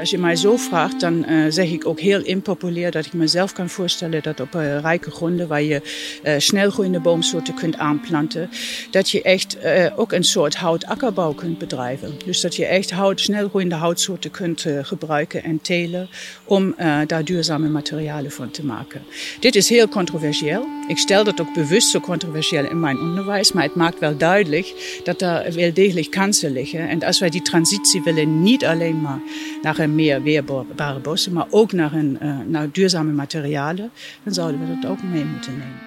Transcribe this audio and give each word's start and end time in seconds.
Als 0.00 0.10
je 0.10 0.18
mij 0.18 0.36
zo 0.36 0.56
vraagt, 0.56 1.00
dan 1.00 1.24
uh, 1.30 1.44
zeg 1.48 1.70
ik 1.70 1.86
ook 1.86 2.00
heel 2.00 2.22
impopulair 2.22 2.90
dat 2.90 3.06
ik 3.06 3.12
mezelf 3.12 3.52
kan 3.52 3.68
voorstellen 3.68 4.22
dat 4.22 4.40
op 4.40 4.54
uh, 4.54 4.80
rijke 4.80 5.10
gronden 5.10 5.48
waar 5.48 5.62
je 5.62 5.82
uh, 6.24 6.34
snelgroeiende 6.38 7.00
boomsoorten 7.00 7.54
kunt 7.54 7.76
aanplanten, 7.76 8.50
dat 8.90 9.10
je 9.10 9.22
echt 9.22 9.56
ook 9.96 10.12
een 10.12 10.24
soort 10.24 10.54
houtakkerbouw 10.56 11.32
kunt 11.32 11.58
bedrijven. 11.58 12.12
Dus 12.24 12.40
dat 12.40 12.56
je 12.56 12.66
echt 12.66 12.90
hout, 12.90 13.20
snelgroeiende 13.20 13.74
houtsoorten 13.74 14.30
kunt 14.30 14.66
gebruiken 14.82 15.42
en 15.42 15.60
telen 15.60 16.08
om 16.44 16.74
daar 17.06 17.24
duurzame 17.24 17.68
materialen 17.68 18.30
van 18.30 18.50
te 18.50 18.64
maken. 18.64 19.02
Dit 19.40 19.54
is 19.54 19.68
heel 19.68 19.88
controversieel. 19.88 20.79
Ik 20.90 20.98
stel 20.98 21.24
dat 21.24 21.40
ook 21.40 21.54
bewust 21.54 21.88
zo 21.88 22.00
controversieel 22.00 22.64
in 22.64 22.80
mijn 22.80 22.98
onderwijs, 22.98 23.52
maar 23.52 23.62
het 23.62 23.74
maakt 23.74 23.98
wel 23.98 24.16
duidelijk 24.16 25.00
dat 25.04 25.22
er 25.22 25.54
wel 25.54 25.72
degelijk 25.72 26.10
kansen 26.10 26.52
liggen. 26.52 26.88
En 26.88 27.02
als 27.02 27.18
wij 27.18 27.30
die 27.30 27.42
transitie 27.42 28.02
willen, 28.02 28.42
niet 28.42 28.64
alleen 28.64 29.00
maar 29.00 29.20
naar 29.62 29.78
een 29.78 29.94
meer 29.94 30.22
weerbare 30.22 30.98
bossen, 30.98 31.32
maar 31.32 31.46
ook 31.50 31.72
naar, 31.72 31.92
een, 31.92 32.18
uh, 32.22 32.38
naar 32.46 32.70
duurzame 32.72 33.12
materialen, 33.12 33.90
dan 34.24 34.34
zouden 34.34 34.60
we 34.60 34.78
dat 34.80 34.90
ook 34.90 35.02
mee 35.02 35.24
moeten 35.24 35.52
nemen. 35.52 35.80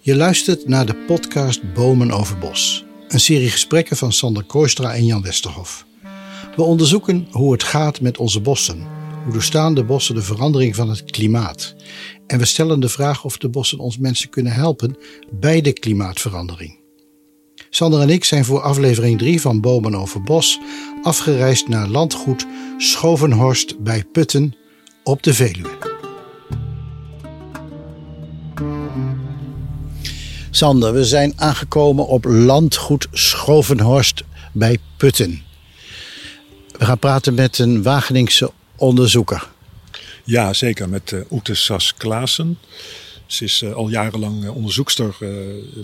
Je 0.00 0.16
luistert 0.16 0.68
naar 0.68 0.86
de 0.86 0.94
podcast 0.94 1.72
Bomen 1.74 2.10
over 2.10 2.38
Bos. 2.38 2.84
Een 3.08 3.20
serie 3.20 3.50
gesprekken 3.50 3.96
van 3.96 4.12
Sander 4.12 4.44
Kooistra 4.44 4.94
en 4.94 5.04
Jan 5.04 5.22
Westerhof. 5.22 5.86
We 6.56 6.62
onderzoeken 6.62 7.28
hoe 7.30 7.52
het 7.52 7.62
gaat 7.62 8.00
met 8.00 8.18
onze 8.18 8.40
bossen. 8.40 8.86
Hoe 9.24 9.32
doorstaan 9.32 9.74
de 9.74 9.84
bossen 9.84 10.14
de 10.14 10.22
verandering 10.22 10.76
van 10.76 10.88
het 10.88 11.04
klimaat? 11.04 11.74
En 12.26 12.38
we 12.38 12.44
stellen 12.44 12.80
de 12.80 12.88
vraag 12.88 13.24
of 13.24 13.38
de 13.38 13.48
bossen 13.48 13.78
ons 13.78 13.98
mensen 13.98 14.28
kunnen 14.28 14.52
helpen 14.52 14.96
bij 15.30 15.60
de 15.60 15.72
klimaatverandering. 15.72 16.78
Sander 17.70 18.00
en 18.00 18.10
ik 18.10 18.24
zijn 18.24 18.44
voor 18.44 18.60
aflevering 18.60 19.18
3 19.18 19.40
van 19.40 19.60
Bomen 19.60 19.94
over 19.94 20.22
Bos 20.22 20.60
afgereisd 21.02 21.68
naar 21.68 21.88
landgoed 21.88 22.46
Schovenhorst 22.78 23.82
bij 23.82 24.04
Putten 24.12 24.54
op 25.02 25.22
de 25.22 25.34
Veluwe. 25.34 25.94
Sander, 30.50 30.92
we 30.92 31.04
zijn 31.04 31.32
aangekomen 31.36 32.06
op 32.06 32.24
landgoed 32.24 33.08
Schovenhorst 33.12 34.24
bij 34.52 34.78
Putten. 34.96 35.44
We 36.78 36.84
gaan 36.84 36.98
praten 36.98 37.34
met 37.34 37.58
een 37.58 37.82
Wageningse 37.82 38.52
onderzoeker. 38.76 39.48
Ja, 40.24 40.52
zeker 40.52 40.88
met 40.88 41.10
uh, 41.10 41.20
Oete 41.30 41.54
Sas 41.54 41.94
Klaassen. 41.94 42.58
Ze 43.26 43.44
is 43.44 43.62
uh, 43.62 43.72
al 43.72 43.88
jarenlang 43.88 44.44
uh, 44.44 44.56
onderzoekster 44.56 45.16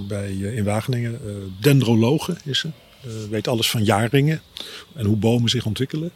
bij, 0.09 0.33
in 0.33 0.65
Wageningen. 0.65 1.21
dendrologe 1.61 2.37
is 2.45 2.59
ze. 2.59 2.71
weet 3.31 3.49
alles 3.49 3.71
van 3.71 3.85
jaarringen 3.85 4.43
en 4.95 5.07
hoe 5.07 5.17
bomen 5.17 5.51
zich 5.51 5.67
ontwikkelen. 5.67 6.11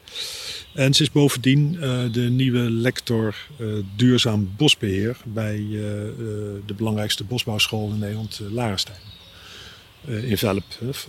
En 0.75 0.95
ze 0.95 1.03
is 1.03 1.11
bovendien 1.11 1.73
de 2.13 2.29
nieuwe 2.31 2.71
lector 2.71 3.35
duurzaam 3.97 4.51
bosbeheer 4.57 5.17
bij 5.25 5.67
de 6.67 6.75
belangrijkste 6.77 7.25
bosbouwschool 7.25 7.89
in 7.89 7.99
Nederland, 7.99 8.41
Larenstein. 8.51 8.99
in 10.07 10.39
Velp, 10.39 10.65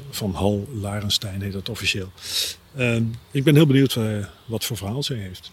van 0.10 0.34
Hal 0.34 0.68
Larenstein 0.82 1.42
heet 1.42 1.54
dat 1.54 1.70
officieel. 1.70 2.12
Ehm, 2.78 3.03
ik 3.31 3.44
ben 3.44 3.56
heel 3.56 3.67
benieuwd 3.67 3.97
wat 4.45 4.66
voor 4.66 4.78
verhaal 4.78 5.03
ze 5.03 5.14
heeft. 5.14 5.52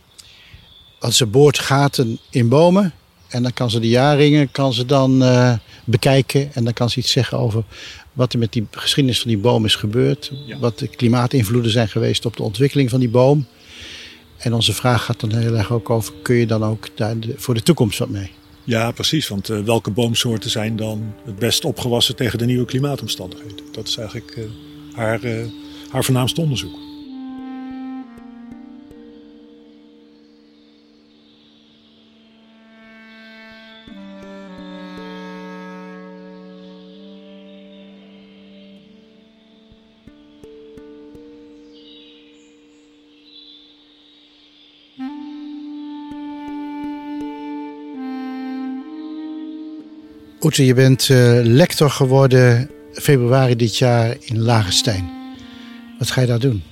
Want 1.05 1.15
ze 1.15 1.27
boort 1.27 1.59
gaten 1.59 2.19
in 2.31 2.49
bomen. 2.49 2.93
En 3.29 3.43
dan 3.43 3.53
kan 3.53 3.71
ze 3.71 3.81
de 3.81 3.89
jaarringen 3.89 4.51
kan 4.51 4.73
ze 4.73 4.87
dan 4.87 5.23
uh, 5.23 5.55
bekijken. 5.85 6.55
En 6.55 6.65
dan 6.65 6.73
kan 6.73 6.91
ze 6.91 6.99
iets 6.99 7.13
zeggen 7.13 7.39
over 7.39 7.65
wat 8.13 8.33
er 8.33 8.39
met 8.39 8.53
die 8.53 8.67
geschiedenis 8.71 9.21
van 9.21 9.29
die 9.29 9.39
boom 9.39 9.65
is 9.65 9.75
gebeurd. 9.75 10.33
Wat 10.61 10.79
de 10.79 10.89
klimaatinvloeden 10.89 11.71
zijn 11.71 11.89
geweest 11.89 12.27
op 12.27 12.37
de 12.37 12.43
ontwikkeling 12.43 12.91
van 12.91 13.01
die 13.01 13.09
boom. 13.09 13.47
En 14.39 14.53
onze 14.53 14.73
vraag 14.73 15.05
gaat 15.05 15.21
dan 15.21 15.35
heel 15.35 15.57
erg 15.57 15.73
ook 15.73 15.91
over: 15.91 16.13
kun 16.23 16.37
je 16.37 16.47
dan 16.47 16.65
ook 16.65 16.89
daar 16.97 17.17
voor 17.37 17.55
de 17.55 17.63
toekomst 17.63 17.99
wat 17.99 18.09
mee? 18.09 18.31
Ja, 18.65 18.91
precies. 18.91 19.29
Want 19.29 19.51
uh, 19.51 19.61
welke 19.61 19.91
boomsoorten 19.91 20.51
zijn 20.51 20.77
dan 20.77 21.15
het 21.25 21.39
best 21.39 21.65
opgewassen 21.65 22.17
tegen 22.17 22.39
de 22.39 22.47
nieuwe 22.47 22.65
klimaatomstandigheden? 22.65 23.65
Dat 23.73 23.89
is 23.89 23.97
eigenlijk 23.97 24.37
uh, 24.37 24.45
haar, 24.95 25.21
haar 25.91 26.05
voornaamste 26.05 26.41
onderzoek. 26.41 26.94
Oete, 50.45 50.67
je 50.67 50.75
bent 50.75 51.09
uh, 51.09 51.41
lector 51.43 51.91
geworden 51.91 52.71
februari 52.93 53.57
dit 53.57 53.79
jaar 53.79 54.17
in 54.21 54.41
Lagerstein. 54.41 55.11
Wat 55.99 56.11
ga 56.11 56.21
je 56.21 56.27
daar 56.27 56.39
doen? 56.39 56.63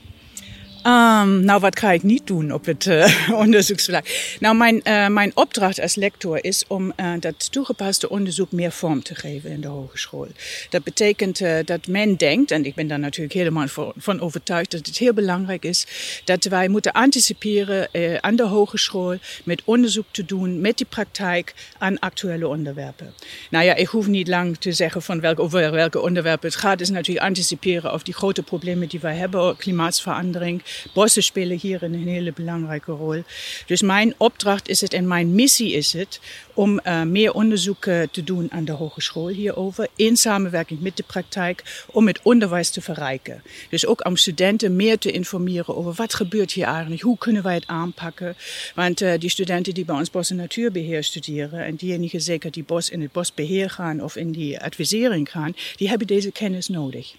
Um, 0.87 1.45
nou, 1.45 1.61
wat 1.61 1.79
ga 1.79 1.91
ik 1.91 2.03
niet 2.03 2.27
doen 2.27 2.53
op 2.53 2.65
het 2.65 2.87
uh, 2.87 3.31
onderzoeksvlak? 3.45 4.37
Nou, 4.41 4.57
mijn, 4.57 4.81
uh, 4.85 5.09
mijn 5.09 5.31
opdracht 5.35 5.81
als 5.81 5.95
lector 5.95 6.45
is 6.45 6.65
om 6.67 6.93
uh, 6.97 7.13
dat 7.21 7.53
toegepaste 7.53 8.09
onderzoek 8.09 8.53
meer 8.53 8.73
vorm 8.73 9.03
te 9.03 9.15
geven 9.15 9.51
in 9.51 9.61
de 9.61 9.69
hogeschool. 9.69 10.27
Dat 10.71 10.83
betekent 10.85 11.43
dat 11.65 11.87
men 11.87 12.17
denkt, 12.17 12.51
en 12.51 12.65
ik 12.65 12.75
ben 12.75 12.87
daar 12.87 12.99
natuurlijk 12.99 13.35
helemaal 13.35 13.67
van 13.97 14.21
overtuigd 14.21 14.71
dat 14.71 14.87
het 14.87 14.99
heel 14.99 15.13
belangrijk 15.13 15.65
is, 15.65 15.87
dat 16.25 16.45
wij 16.45 16.69
moeten 16.69 16.93
anticiperen 16.93 17.89
aan 18.21 18.37
de 18.37 18.47
hogeschool 18.47 19.17
met 19.45 19.63
onderzoek 19.65 20.07
te 20.11 20.25
doen, 20.25 20.61
met 20.61 20.77
die 20.77 20.87
praktijk 20.87 21.55
aan 21.79 21.99
actuele 21.99 22.49
onderwerpen. 22.49 23.15
Nou 23.51 23.65
ja, 23.65 23.75
ik 23.75 23.87
hoef 23.87 24.07
niet 24.07 24.29
lang 24.29 24.57
te 24.57 24.73
zeggen 24.73 25.03
van 25.03 25.21
welke, 25.21 25.43
over 25.43 25.71
welke 25.71 26.01
onderwerpen 26.01 26.49
het 26.49 26.59
gaat. 26.59 26.71
Het 26.71 26.81
is 26.81 26.91
natuurlijk 26.91 27.27
anticiperen 27.27 27.93
op 27.93 28.05
die 28.05 28.15
grote 28.15 28.43
problemen 28.43 28.89
die 28.89 29.01
wij 29.01 29.17
hebben, 29.17 29.57
klimaatsverandering 29.57 30.63
Bossen 30.95 31.23
spelen 31.23 31.59
hier 31.59 31.83
een 31.83 32.09
hele 32.09 32.33
belangrijke 32.33 32.93
rol. 32.93 33.23
Dus 33.67 33.83
mijn 33.83 34.15
opdracht 34.17 34.69
is 34.69 34.81
het 34.81 34.93
en 34.93 35.07
mijn 35.09 35.35
missie 35.35 35.73
is 35.73 35.93
het 35.93 36.21
om 36.55 36.81
uh, 36.85 37.03
meer 37.03 37.33
onderzoek 37.33 37.83
te 37.83 38.25
doen 38.25 38.53
aan 38.53 38.65
de 38.65 38.73
hogeschool 38.73 39.29
hierover. 39.29 39.89
In 39.97 40.17
samenwerking 40.17 40.81
met 40.81 40.97
de 40.97 41.05
praktijk 41.07 41.85
om 41.91 42.07
het 42.07 42.21
onderwijs 42.23 42.71
te 42.71 42.81
verrijken. 42.81 43.43
Dus 43.71 43.87
ook 43.87 44.07
om 44.07 44.17
studenten 44.17 44.77
meer 44.77 44.99
te 44.99 45.11
informeren 45.11 45.77
over 45.77 45.93
wat 45.93 46.15
gebeurt 46.15 46.53
hier 46.53 46.67
eigenlijk. 46.67 47.03
Hoe 47.03 47.19
kunnen 47.19 47.43
wij 47.43 47.55
het 47.55 47.67
aanpakken. 47.67 48.37
Want 48.75 49.03
uh, 49.03 49.13
die 49.19 49.31
studenten 49.31 49.75
die 49.75 49.85
bij 49.85 49.97
ons 49.97 50.11
bos- 50.11 50.31
en 50.31 50.37
natuurbeheer 50.37 51.05
studeren. 51.05 51.65
En 51.65 51.75
diejenigen 51.75 52.21
zeker 52.21 52.51
die 52.51 52.65
bos 52.65 52.91
in 52.91 53.01
het 53.01 53.13
bosbeheer 53.13 53.71
gaan 53.71 54.03
of 54.03 54.17
in 54.17 54.33
die 54.33 54.61
advisering 54.61 55.31
gaan. 55.31 55.55
Die 55.77 55.89
hebben 55.89 56.07
deze 56.07 56.31
kennis 56.31 56.69
nodig. 56.69 57.15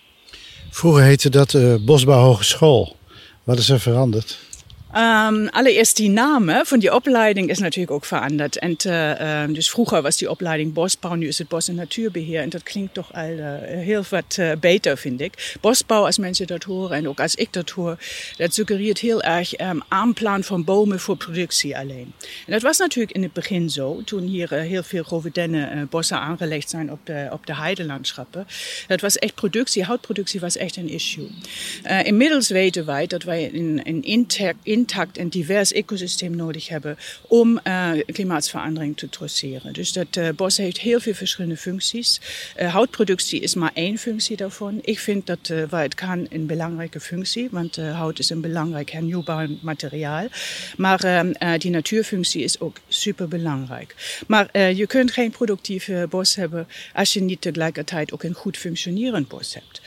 Vroeger 0.70 1.04
heette 1.04 1.30
dat 1.30 1.58
Bosbouw 1.86 2.24
Hogeschool. 2.24 2.96
Wat 3.44 3.58
is 3.58 3.70
er 3.70 3.80
veranderd? 3.80 4.40
Um, 4.96 5.48
allereerst 5.48 5.96
die 5.96 6.10
naam 6.10 6.66
van 6.66 6.80
die 6.80 6.94
opleiding 6.94 7.50
is 7.50 7.60
natuurlijk 7.60 7.92
ook 7.92 8.06
veranderd. 8.06 8.58
En 8.58 8.78
uh, 8.88 9.44
dus 9.56 9.70
vroeger 9.70 10.02
was 10.02 10.18
die 10.18 10.30
opleiding 10.30 10.74
bosbouw, 10.74 11.14
nu 11.14 11.28
is 11.28 11.38
het 11.38 11.48
bos- 11.48 11.68
en 11.68 11.76
natuurbeheer. 11.76 12.42
En 12.42 12.50
dat 12.50 12.64
klinkt 12.64 12.94
toch 12.94 13.14
al 13.14 13.30
uh, 13.30 13.54
heel 13.62 14.04
wat 14.10 14.38
uh, 14.40 14.52
beter, 14.60 14.98
vind 14.98 15.22
ik. 15.22 15.56
Bosbouw, 15.62 16.06
als 16.06 16.18
mensen 16.18 16.48
dat 16.48 16.64
horen 16.64 16.98
en 16.98 17.08
ook 17.08 17.20
als 17.20 17.36
ik 17.36 17.54
dat 17.54 17.70
hoor, 17.70 17.98
dat 18.38 18.54
suggereert 18.54 19.00
heel 19.00 19.22
erg 19.22 19.60
um, 19.60 19.82
aanplan 19.88 20.44
van 20.44 20.64
bomen 20.64 21.00
voor 21.00 21.18
productie 21.18 21.78
alleen. 21.78 22.14
En 22.46 22.52
dat 22.52 22.62
was 22.62 22.78
natuurlijk 22.78 23.16
in 23.16 23.24
het 23.24 23.34
begin 23.34 23.70
zo, 23.70 24.02
toen 24.06 24.24
hier 24.24 24.52
heel 24.54 24.84
veel 24.84 25.04
grove 25.04 25.88
bossen 25.90 26.20
aangelegd 26.20 26.70
zijn 26.70 26.92
op 26.92 27.00
de, 27.04 27.28
op 27.32 27.46
de 27.46 27.56
heidelandschappen. 27.56 28.48
Dat 28.88 29.02
was 29.02 29.18
echt 29.18 29.36
productie, 29.36 29.84
houtproductie 29.84 30.40
was 30.40 30.58
echt 30.58 30.76
een 30.76 30.90
issue. 30.90 31.28
inmiddels 32.04 32.50
weten 32.50 32.86
wij 32.86 33.08
dat 33.08 33.24
wij 33.24 33.50
een, 33.54 33.82
een 33.84 34.04
intact 34.04 34.58
intact 34.84 35.18
en 35.18 35.30
divers 35.30 35.72
ecosysteem 35.72 36.36
nodig 36.36 36.68
hebben 36.68 36.98
om 37.22 37.60
uh, 37.64 37.92
klimaatverandering 38.06 38.98
te 38.98 39.10
traceren. 39.10 39.74
Dus 39.74 39.92
dat 39.92 40.16
uh, 40.18 40.30
bos 40.36 40.58
heeft 40.58 40.80
heel 40.80 41.00
veel 41.00 41.14
verschillende 41.14 41.58
functies. 41.58 42.22
Uh, 42.60 42.74
houtproductie 42.74 43.40
is 43.40 43.54
maar 43.54 43.72
één 43.74 43.98
functie 43.98 44.38
daarvan. 44.38 44.80
Ik 44.82 45.00
vind 45.00 45.26
dat 45.26 45.54
waar 45.70 45.84
het 45.84 45.96
kan 45.96 46.26
een 46.30 46.46
belangrijke 46.46 47.00
functie, 47.00 47.48
want 47.52 47.76
hout 47.76 48.20
is 48.20 48.30
een 48.30 48.42
belangrijk 48.42 48.92
hernieuwbaar 48.92 49.48
materiaal. 49.62 50.28
Maar 50.78 51.26
die 51.58 51.72
natuurfunctie 51.72 52.44
is 52.44 52.60
ook 52.60 52.78
super 52.88 53.28
belangrijk. 53.28 53.96
Maar 54.28 54.60
je 54.60 54.88
kunt 54.88 55.12
geen 55.12 55.32
productieve 55.32 56.08
bos 56.10 56.36
hebben 56.36 56.68
als 56.94 57.14
je 57.14 57.22
niet 57.22 57.42
tegelijkertijd 57.42 58.14
ook 58.14 58.24
een 58.24 58.34
goed 58.34 58.58
functionerend 58.58 59.28
bos 59.28 59.54
hebt. 59.54 59.82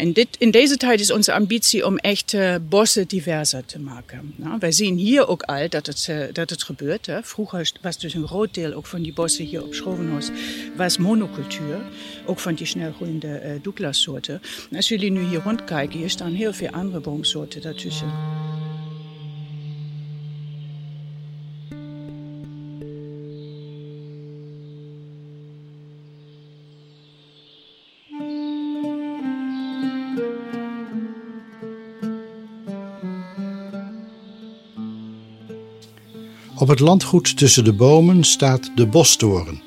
in, 0.00 0.12
dit, 0.12 0.28
in 0.38 0.50
deze 0.50 0.76
tijd 0.76 1.00
is 1.00 1.12
onze 1.12 1.32
ambitie 1.32 1.86
om 1.86 1.96
echt 1.96 2.36
bossen 2.68 3.06
diverser 3.06 3.64
te 3.64 3.78
maken. 3.78 4.17
Nou, 4.36 4.56
wij 4.58 4.72
zien 4.72 4.96
hier 4.96 5.26
ook 5.26 5.42
al 5.42 5.68
dat 5.68 5.86
het, 5.86 6.06
uh, 6.10 6.24
dat 6.32 6.50
het 6.50 6.62
gebeurt. 6.62 7.08
Vroeger 7.22 7.70
was 7.80 7.98
dus 7.98 8.14
een 8.14 8.26
groot 8.26 8.54
deel 8.54 8.72
ook 8.72 8.86
van 8.86 9.02
die 9.02 9.12
bossen 9.12 9.44
hier 9.44 9.64
op 9.64 9.74
Schrovenhorst 9.74 10.30
was 10.76 10.98
monocultuur. 10.98 11.80
Ook 12.26 12.38
van 12.38 12.54
die 12.54 12.66
snelgroeiende 12.66 13.42
uh, 13.44 13.50
Douglas-soorten. 13.62 14.40
Als 14.72 14.88
jullie 14.88 15.10
nu 15.10 15.22
hier 15.22 15.42
rondkijken, 15.42 15.98
hier 15.98 16.10
staan 16.10 16.32
heel 16.32 16.52
veel 16.52 16.70
andere 16.70 17.00
boomsoorten 17.00 17.62
daartussen. 17.62 18.12
Op 36.58 36.68
het 36.68 36.80
landgoed 36.80 37.36
tussen 37.36 37.64
de 37.64 37.72
bomen 37.72 38.24
staat 38.24 38.70
de 38.74 38.86
Bostoren. 38.86 39.62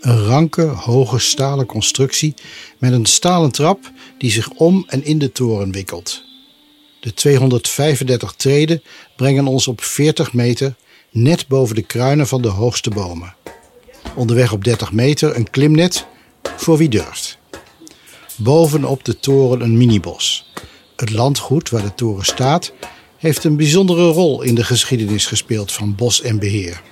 Een 0.00 0.24
ranke, 0.24 0.62
hoge 0.62 1.18
stalen 1.18 1.66
constructie 1.66 2.34
met 2.78 2.92
een 2.92 3.06
stalen 3.06 3.52
trap 3.52 3.92
die 4.18 4.30
zich 4.30 4.50
om 4.50 4.84
en 4.86 5.04
in 5.04 5.18
de 5.18 5.32
toren 5.32 5.72
wikkelt. 5.72 6.22
De 7.00 7.14
235 7.14 8.32
treden 8.32 8.82
brengen 9.16 9.46
ons 9.46 9.68
op 9.68 9.82
40 9.82 10.32
meter, 10.32 10.74
net 11.10 11.48
boven 11.48 11.74
de 11.74 11.82
kruinen 11.82 12.26
van 12.26 12.42
de 12.42 12.48
hoogste 12.48 12.90
bomen. 12.90 13.34
Onderweg 14.14 14.52
op 14.52 14.64
30 14.64 14.92
meter 14.92 15.36
een 15.36 15.50
klimnet 15.50 16.06
voor 16.56 16.76
wie 16.76 16.88
durft. 16.88 17.38
Bovenop 18.36 19.04
de 19.04 19.18
toren 19.18 19.60
een 19.60 19.76
minibos. 19.76 20.50
Het 20.96 21.10
landgoed 21.10 21.70
waar 21.70 21.82
de 21.82 21.94
toren 21.94 22.24
staat 22.24 22.72
heeft 23.20 23.44
een 23.44 23.56
bijzondere 23.56 24.08
rol 24.08 24.42
in 24.42 24.54
de 24.54 24.64
geschiedenis 24.64 25.26
gespeeld 25.26 25.72
van 25.72 25.94
bos 25.94 26.22
en 26.22 26.38
beheer. 26.38 26.82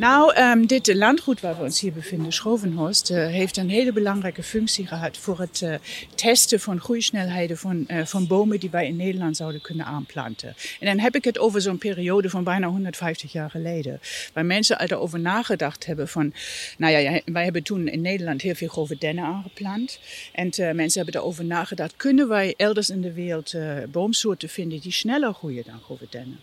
Nou, 0.00 0.38
um, 0.40 0.66
dit 0.66 0.94
landgoed 0.94 1.40
waar 1.40 1.56
we 1.56 1.62
ons 1.62 1.80
hier 1.80 1.92
bevinden, 1.92 2.32
Schrovenhorst, 2.32 3.10
uh, 3.10 3.26
heeft 3.26 3.56
een 3.56 3.70
hele 3.70 3.92
belangrijke 3.92 4.42
functie 4.42 4.86
gehad 4.86 5.16
voor 5.16 5.38
het 5.38 5.60
uh, 5.64 5.74
testen 6.14 6.60
van 6.60 6.80
groeisnelheden 6.80 7.58
van, 7.58 7.84
uh, 7.88 8.04
van 8.04 8.26
bomen 8.26 8.60
die 8.60 8.70
wij 8.70 8.86
in 8.86 8.96
Nederland 8.96 9.36
zouden 9.36 9.60
kunnen 9.60 9.86
aanplanten. 9.86 10.54
En 10.80 10.86
dan 10.86 10.98
heb 10.98 11.14
ik 11.14 11.24
het 11.24 11.38
over 11.38 11.60
zo'n 11.60 11.78
periode 11.78 12.30
van 12.30 12.44
bijna 12.44 12.66
150 12.66 13.32
jaar 13.32 13.50
geleden. 13.50 14.00
Waar 14.32 14.46
mensen 14.46 14.78
al 14.78 14.86
erover 14.86 15.20
nagedacht 15.20 15.86
hebben 15.86 16.08
van, 16.08 16.32
nou 16.78 16.92
ja, 16.92 17.20
wij 17.24 17.44
hebben 17.44 17.62
toen 17.62 17.88
in 17.88 18.00
Nederland 18.00 18.42
heel 18.42 18.54
veel 18.54 18.68
grove 18.68 18.98
dennen 18.98 19.24
aangeplant. 19.24 19.98
En 20.32 20.50
mensen 20.76 21.02
hebben 21.02 21.20
erover 21.20 21.44
nagedacht, 21.44 21.96
kunnen 21.96 22.28
wij 22.28 22.54
elders 22.56 22.90
in 22.90 23.00
de 23.00 23.12
wereld 23.12 23.54
boomsoorten 23.90 24.48
vinden 24.48 24.80
die 24.80 24.92
sneller 24.92 25.34
groeien 25.34 25.64
dan 25.66 25.80
grove 25.84 26.06
dennen? 26.10 26.40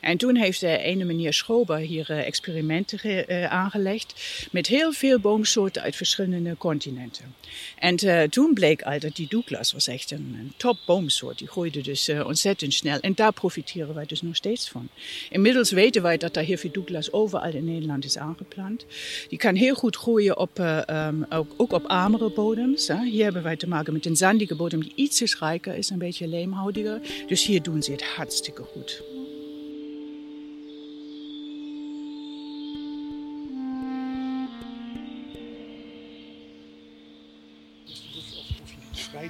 En 0.00 0.16
toen 0.16 0.36
heeft 0.36 0.60
de 0.60 0.78
ene 0.78 1.04
meneer 1.04 1.32
Schober 1.32 1.76
hier 1.76 2.10
experimenten 2.10 2.98
uh, 3.04 3.44
aangelegd 3.44 4.14
met 4.50 4.66
heel 4.66 4.92
veel 4.92 5.18
boomsoorten 5.18 5.82
uit 5.82 5.96
verschillende 5.96 6.56
continenten. 6.56 7.34
En 7.78 8.04
uh, 8.04 8.22
toen 8.22 8.54
bleek 8.54 8.82
al 8.82 8.98
dat 8.98 9.16
die 9.16 9.26
Douglas 9.28 9.72
was 9.72 9.86
echt 9.86 10.10
een, 10.10 10.52
top 10.56 10.78
boomsoort. 10.86 11.38
Die 11.38 11.48
groeide 11.48 11.80
dus 11.80 12.08
uh, 12.08 12.26
ontzettend 12.26 12.74
snel. 12.74 13.00
En 13.00 13.14
daar 13.14 13.32
profiteren 13.32 13.94
wij 13.94 14.06
dus 14.06 14.22
nog 14.22 14.36
steeds 14.36 14.68
van. 14.68 14.88
Inmiddels 15.30 15.70
weten 15.70 16.02
wij 16.02 16.16
dat 16.16 16.34
heel 16.34 16.56
veel 16.56 16.70
Douglas 16.72 17.12
overal 17.12 17.52
in 17.52 17.64
Nederland 17.64 18.04
is 18.04 18.18
aangeplant. 18.18 18.86
Die 19.28 19.38
kan 19.38 19.54
heel 19.54 19.74
goed 19.74 19.96
groeien 19.96 20.38
op, 20.38 20.58
um, 20.90 21.26
ook, 21.28 21.72
op 21.72 21.84
armere 21.86 22.30
bodems. 22.30 22.88
Hier 22.88 23.24
hebben 23.24 23.42
wij 23.42 23.56
te 23.56 23.68
maken 23.68 23.92
met 23.92 24.06
een 24.06 24.16
zandige 24.16 24.54
bodem 24.54 24.82
die 24.82 24.92
iets 24.94 25.38
rijker 25.38 25.74
is, 25.74 25.90
een 25.90 25.98
beetje 25.98 26.28
leemhoudiger. 26.28 27.00
Dus 27.26 27.46
hier 27.46 27.62
doen 27.62 27.82
ze 27.82 27.92
het 27.92 28.04
hartstikke 28.04 28.62
goed. 28.62 29.02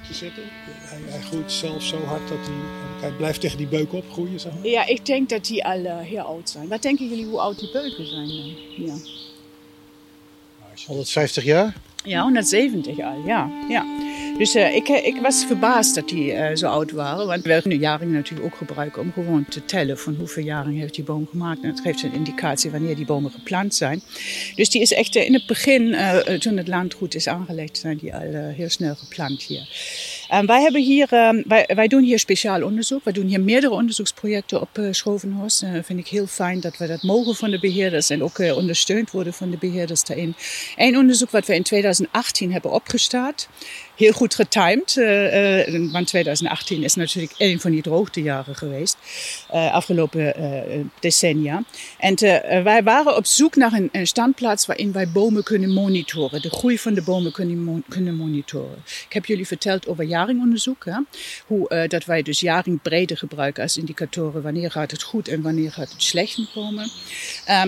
Vrij 0.03 0.07
te 0.07 0.13
zetten. 0.13 0.43
Hij, 0.63 0.99
hij, 1.11 1.21
groeit 1.21 1.51
zelf 1.51 1.83
zo 1.83 2.03
hard 2.03 2.27
dat 2.27 2.37
hij, 2.37 3.01
hij 3.01 3.11
blijft 3.11 3.41
tegen 3.41 3.57
die 3.57 3.67
beuken 3.67 3.97
opgroeien. 3.97 4.39
Zeg 4.39 4.53
maar. 4.53 4.67
Ja, 4.67 4.85
ik 4.85 5.05
denk 5.05 5.29
dat 5.29 5.45
die 5.45 5.65
al 5.65 5.79
uh, 5.79 5.99
heel 5.99 6.21
oud 6.21 6.49
zijn. 6.49 6.67
Wat 6.67 6.81
denken 6.81 7.09
jullie 7.09 7.25
hoe 7.25 7.39
oud 7.39 7.59
die 7.59 7.71
beuken 7.71 8.07
zijn? 8.07 8.27
Ja. 8.77 8.95
150 10.87 11.43
jaar? 11.43 11.75
Ja, 12.03 12.21
170 12.21 12.99
al, 12.99 13.21
ja. 13.25 13.49
ja. 13.69 13.85
Dus 14.41 14.55
uh, 14.55 14.75
ik, 14.75 14.87
ik, 14.87 15.17
was 15.21 15.45
verbaasd 15.45 15.95
dat 15.95 16.09
die 16.09 16.33
uh, 16.33 16.55
zo 16.55 16.67
oud 16.67 16.91
waren. 16.91 17.27
Want 17.27 17.43
we 17.43 17.61
kunnen 17.61 17.79
jaringen 17.79 18.13
natuurlijk 18.13 18.53
ook 18.53 18.57
gebruiken 18.57 19.01
om 19.01 19.11
gewoon 19.13 19.45
te 19.49 19.65
tellen 19.65 19.97
van 19.97 20.15
hoeveel 20.15 20.43
jaringen 20.43 20.79
heeft 20.79 20.95
die 20.95 21.03
boom 21.03 21.27
gemaakt. 21.31 21.61
En 21.61 21.69
het 21.69 21.79
geeft 21.79 22.03
een 22.03 22.13
indicatie 22.13 22.71
wanneer 22.71 22.95
die 22.95 23.05
bomen 23.05 23.31
geplant 23.31 23.75
zijn. 23.75 24.01
Dus 24.55 24.69
die 24.69 24.81
is 24.81 24.93
echt 24.93 25.15
in 25.15 25.33
het 25.33 25.45
begin, 25.45 25.95
toen 26.39 26.57
het 26.57 26.67
landgoed 26.67 27.15
is 27.15 27.27
aangelegd, 27.27 27.77
zijn 27.77 27.97
die 27.97 28.15
al 28.15 28.51
heel 28.55 28.69
snel 28.69 28.95
geplant 28.95 29.41
hier. 29.41 29.67
Wij, 30.45 30.61
hebben 30.61 30.81
hier, 30.81 31.13
um, 31.13 31.43
wij, 31.47 31.69
wij, 31.75 31.87
doen 31.87 32.03
hier 32.03 32.19
speciaal 32.19 32.63
onderzoek. 32.63 33.03
Wij 33.03 33.13
doen 33.13 33.27
hier 33.27 33.41
meerdere 33.41 33.73
onderzoeksprojecten 33.73 34.61
op 34.61 34.69
Schrovenhorst. 34.91 35.63
Uh, 35.63 35.69
vind 35.83 35.99
ik 35.99 36.07
heel 36.07 36.27
fijn 36.27 36.59
dat 36.59 36.77
we 36.77 36.87
dat 36.87 37.03
mogen 37.03 37.35
van 37.35 37.51
de 37.51 37.59
beheerders 37.59 38.09
en 38.09 38.23
ook 38.23 38.39
ondersteund 38.39 39.11
worden 39.11 39.33
van 39.33 39.49
de 39.49 39.57
beheerders 39.57 40.03
daarin. 40.03 40.35
Een 40.75 40.97
onderzoek 40.97 41.29
wat 41.29 41.45
we 41.45 41.55
in 41.55 41.63
2018 41.63 42.51
hebben 42.51 42.71
opgestart 42.71 43.47
heel 44.01 44.11
goed 44.11 44.35
getimed. 44.35 44.95
Uh, 44.95 45.91
want 45.91 46.07
2018 46.07 46.83
is 46.83 46.95
natuurlijk 46.95 47.33
een 47.37 47.59
van 47.59 47.71
die 47.71 47.81
droogtejaren 47.81 48.55
geweest. 48.55 48.97
Uh, 49.53 49.73
afgelopen 49.73 50.33
decennia. 50.99 51.63
En 51.97 52.15
wij 52.63 52.83
waren 52.83 53.15
op 53.15 53.25
zoek 53.25 53.55
naar 53.55 53.73
een, 53.73 53.89
een, 53.91 54.07
standplaats 54.07 54.65
waarin 54.65 54.91
wij 54.91 55.11
bomen 55.11 55.43
kunnen 55.43 55.73
monitoren. 55.73 56.41
De 56.41 56.49
groei 56.49 56.79
van 56.79 56.93
de 56.93 57.01
bomen 57.01 57.31
kunnen, 57.31 57.83
kunnen 57.87 58.15
monitoren. 58.15 58.77
Ik 59.07 59.13
heb 59.13 59.25
jullie 59.25 59.47
verteld 59.47 59.87
over 59.87 60.03
jaringonderzoek. 60.03 60.85
Hoe 61.45 61.87
dat 61.87 62.05
wij 62.05 62.21
dus 62.21 62.39
jaring 62.39 62.81
breder 62.81 63.17
gebruiken 63.17 63.63
als 63.63 63.77
indicatoren. 63.77 64.41
Wanneer 64.41 64.71
gaat 64.71 64.91
het 64.91 65.03
goed 65.03 65.27
en 65.27 65.41
wanneer 65.41 65.71
gaat 65.71 65.91
het 65.91 66.03
slecht 66.03 66.37
met 66.37 66.53
bomen. 66.53 66.89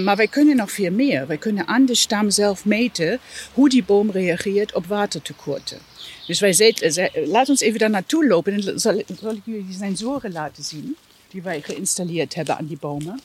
maar 0.03 0.15
wij 0.15 0.27
kunnen 0.27 0.55
nog 0.55 0.71
veel 0.71 0.91
meer. 0.91 1.27
Wij 1.27 1.37
kunnen 1.37 1.67
aan 1.67 1.85
de 1.85 1.95
stam 1.95 2.29
zelf 2.29 2.65
meten 2.65 3.19
hoe 3.53 3.69
die 3.69 3.83
boom 3.83 4.11
reageert 4.11 4.73
op 4.73 4.85
watertekorten. 4.85 5.92
Dus 6.25 6.39
wij 6.39 6.53
zeiden, 6.53 7.27
laat 7.27 7.49
ons 7.49 7.59
even 7.59 7.79
daar 7.79 7.89
naartoe 7.89 8.27
lopen. 8.27 8.53
En 8.53 8.79
zal, 8.79 8.97
ik 8.97 9.07
jullie 9.19 9.65
die 9.65 9.77
sensoren 9.77 10.31
laten 10.31 10.63
zien. 10.63 10.97
Die 11.27 11.41
wij 11.41 11.61
geïnstalleerd 11.61 12.35
hebben 12.35 12.57
aan 12.57 12.65
die 12.65 12.77
bomen. 12.77 13.21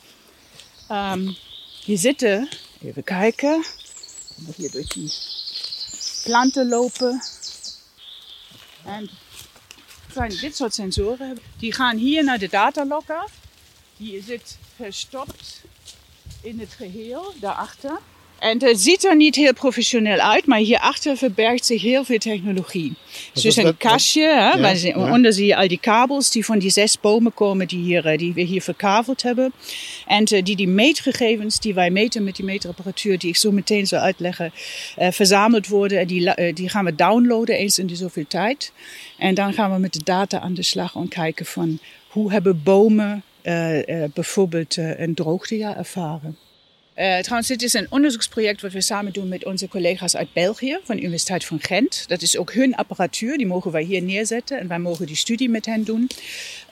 Um, 0.91 1.35
hier 1.83 1.97
zitten, 1.97 2.49
even 2.81 3.03
kijken. 3.03 3.65
Hier 4.55 4.71
door 4.71 4.83
die 4.87 5.13
planten 6.23 6.67
lopen. 6.67 7.21
En 8.85 9.09
dit 10.41 10.55
soort 10.55 10.73
sensoren. 10.73 11.39
Die 11.57 11.73
gaan 11.73 11.97
hier 11.97 12.23
naar 12.23 12.39
de 12.39 12.47
datalokker. 12.47 13.25
Die 13.97 14.23
zit 14.23 14.57
verstopt 14.75 15.61
in 16.41 16.59
het 16.59 16.73
geheel, 16.73 17.33
daarachter. 17.39 17.99
En 18.39 18.63
het 18.63 18.81
ziet 18.81 19.05
er 19.05 19.15
niet 19.15 19.35
heel 19.35 19.53
professioneel 19.53 20.17
uit, 20.17 20.45
maar 20.45 20.59
hierachter 20.59 21.17
verbergt 21.17 21.65
zich 21.65 21.81
heel 21.81 22.03
veel 22.03 22.17
technologie. 22.17 22.93
Dus, 23.33 23.43
dus 23.43 23.55
een 23.55 23.77
kastje, 23.77 24.21
hè, 24.21 24.51
ja, 24.51 24.69
ja. 24.69 25.11
onder 25.11 25.33
zie 25.33 25.45
je 25.45 25.55
al 25.55 25.67
die 25.67 25.79
kabels 25.79 26.31
die 26.31 26.45
van 26.45 26.59
die 26.59 26.69
zes 26.69 26.99
bomen 26.99 27.33
komen 27.33 27.67
die, 27.67 27.79
hier, 27.79 28.05
eh, 28.05 28.17
die 28.17 28.33
we 28.33 28.41
hier 28.41 28.61
verkaveld 28.61 29.21
hebben. 29.21 29.53
En 30.07 30.33
uh, 30.33 30.43
die 30.43 30.55
die 30.55 30.67
meetgegevens 30.67 31.59
die 31.59 31.73
wij 31.73 31.89
meten 31.89 32.23
met 32.23 32.35
die 32.35 32.45
meetapparatuur, 32.45 33.17
die 33.17 33.29
ik 33.29 33.35
zo 33.35 33.51
meteen 33.51 33.87
zal 33.87 33.99
uitleggen, 33.99 34.53
uh, 34.99 35.07
verzameld 35.11 35.67
worden. 35.67 35.99
En 35.99 36.07
die, 36.07 36.21
uh, 36.21 36.53
die 36.55 36.69
gaan 36.69 36.85
we 36.85 36.95
downloaden 36.95 37.57
eens 37.57 37.79
in 37.79 37.87
de 37.87 37.95
zoveel 37.95 38.27
tijd. 38.27 38.71
En 39.17 39.33
dan 39.33 39.53
gaan 39.53 39.73
we 39.73 39.79
met 39.79 39.93
de 39.93 40.03
data 40.03 40.39
aan 40.39 40.53
de 40.53 40.63
slag 40.63 40.95
en 40.95 41.07
kijken 41.07 41.45
van 41.45 41.79
hoe 42.07 42.31
hebben 42.31 42.63
bomen 42.63 43.23
bijvoorbeeld 44.13 44.77
een 44.77 45.13
droogtejaar 45.13 45.77
ervaren. 45.77 46.37
Uh, 46.99 47.17
trouwens, 47.17 47.47
dit 47.47 47.61
is 47.61 47.73
een 47.73 47.87
onderzoeksproject 47.89 48.61
wat 48.61 48.71
we 48.71 48.81
samen 48.81 49.13
doen 49.13 49.27
met 49.27 49.45
onze 49.45 49.67
collega's 49.67 50.15
uit 50.15 50.33
België, 50.33 50.79
van 50.83 50.95
de 50.95 51.01
Universiteit 51.01 51.45
van 51.45 51.59
Gent. 51.61 52.03
Dat 52.07 52.21
is 52.21 52.37
ook 52.37 52.53
hun 52.53 52.75
apparatuur, 52.75 53.37
die 53.37 53.47
mogen 53.47 53.71
wij 53.71 53.83
hier 53.83 54.01
neerzetten 54.01 54.59
en 54.59 54.67
wij 54.67 54.79
mogen 54.79 55.05
die 55.05 55.15
studie 55.15 55.49
met 55.49 55.65
hen 55.65 55.83
doen. 55.83 56.09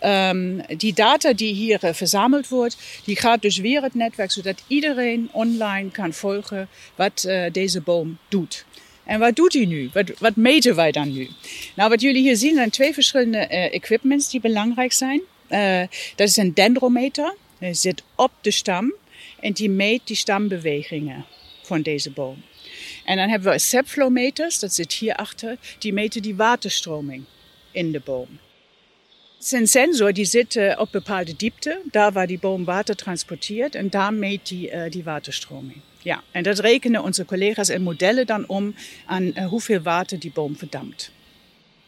Um, 0.03 0.61
die 0.77 0.93
data 0.93 1.33
die 1.33 1.53
hier 1.53 1.83
uh, 1.83 1.93
verzameld 1.93 2.47
wordt, 2.47 2.77
die 3.05 3.15
gaat 3.15 3.41
dus 3.41 3.57
weer 3.57 3.81
het 3.81 3.93
netwerk, 3.93 4.31
zodat 4.31 4.63
iedereen 4.67 5.29
online 5.31 5.91
kan 5.91 6.13
volgen 6.13 6.67
wat 6.95 7.23
uh, 7.27 7.43
deze 7.51 7.81
boom 7.81 8.17
doet. 8.27 8.65
En 9.03 9.19
wat 9.19 9.35
doet 9.35 9.53
hij 9.53 9.65
nu? 9.65 9.89
Wat, 10.19 10.35
meten 10.35 10.75
wij 10.75 10.91
dan 10.91 11.13
nu? 11.13 11.27
Nou, 11.75 11.89
wat 11.89 12.01
jullie 12.01 12.21
hier 12.21 12.37
zien 12.37 12.55
zijn 12.55 12.69
twee 12.69 12.93
verschillende 12.93 13.37
equipments 13.47 14.29
die 14.29 14.39
belangrijk 14.39 14.93
zijn. 14.93 15.21
dat 16.15 16.27
is 16.27 16.37
een 16.37 16.53
dendrometer, 16.53 17.35
hij 17.59 17.73
zit 17.73 18.03
op 18.15 18.31
de 18.41 18.51
stam. 18.51 18.93
En 19.47 19.53
die 19.53 19.69
meet 19.69 20.01
die 20.03 20.15
stambewegingen 20.15 21.25
van 21.61 21.81
deze 21.81 22.11
boom. 22.11 22.43
En 23.05 23.17
dan 23.17 23.29
hebben 23.29 23.51
we 23.51 23.59
sepflowmeters, 23.59 24.59
dat 24.59 24.73
zit 24.73 24.93
hier 24.93 25.15
achter, 25.15 25.57
die 25.79 25.93
meten 25.93 26.21
die 26.21 26.35
waterstroming 26.35 27.23
in 27.71 27.91
de 27.91 27.99
boom. 27.99 28.27
Het 29.35 29.45
is 29.45 29.51
een 29.51 29.67
sensor 29.67 30.13
die 30.13 30.25
zit 30.25 30.55
uh, 30.55 30.79
op 30.79 30.91
bepaalde 30.91 31.35
diepte, 31.35 31.81
daar 31.91 32.11
waar 32.11 32.27
die 32.27 32.39
boom 32.39 32.65
water 32.65 32.95
transporteert 32.95 33.75
en 33.75 33.89
daar 33.89 34.13
meet 34.13 34.47
die, 34.47 34.71
uh, 34.71 34.81
die 34.89 35.03
waterstroming. 35.03 35.81
Ja, 36.01 36.23
en 36.31 36.43
dat 36.43 36.59
rekenen 36.59 37.03
onze 37.03 37.25
collega's 37.25 37.69
en 37.69 37.81
modellen 37.81 38.25
dan 38.25 38.47
om 38.47 38.75
aan 39.05 39.23
uh, 39.23 39.47
hoeveel 39.47 39.81
water 39.81 40.19
die 40.19 40.31
boom 40.31 40.57
verdampt. 40.57 41.11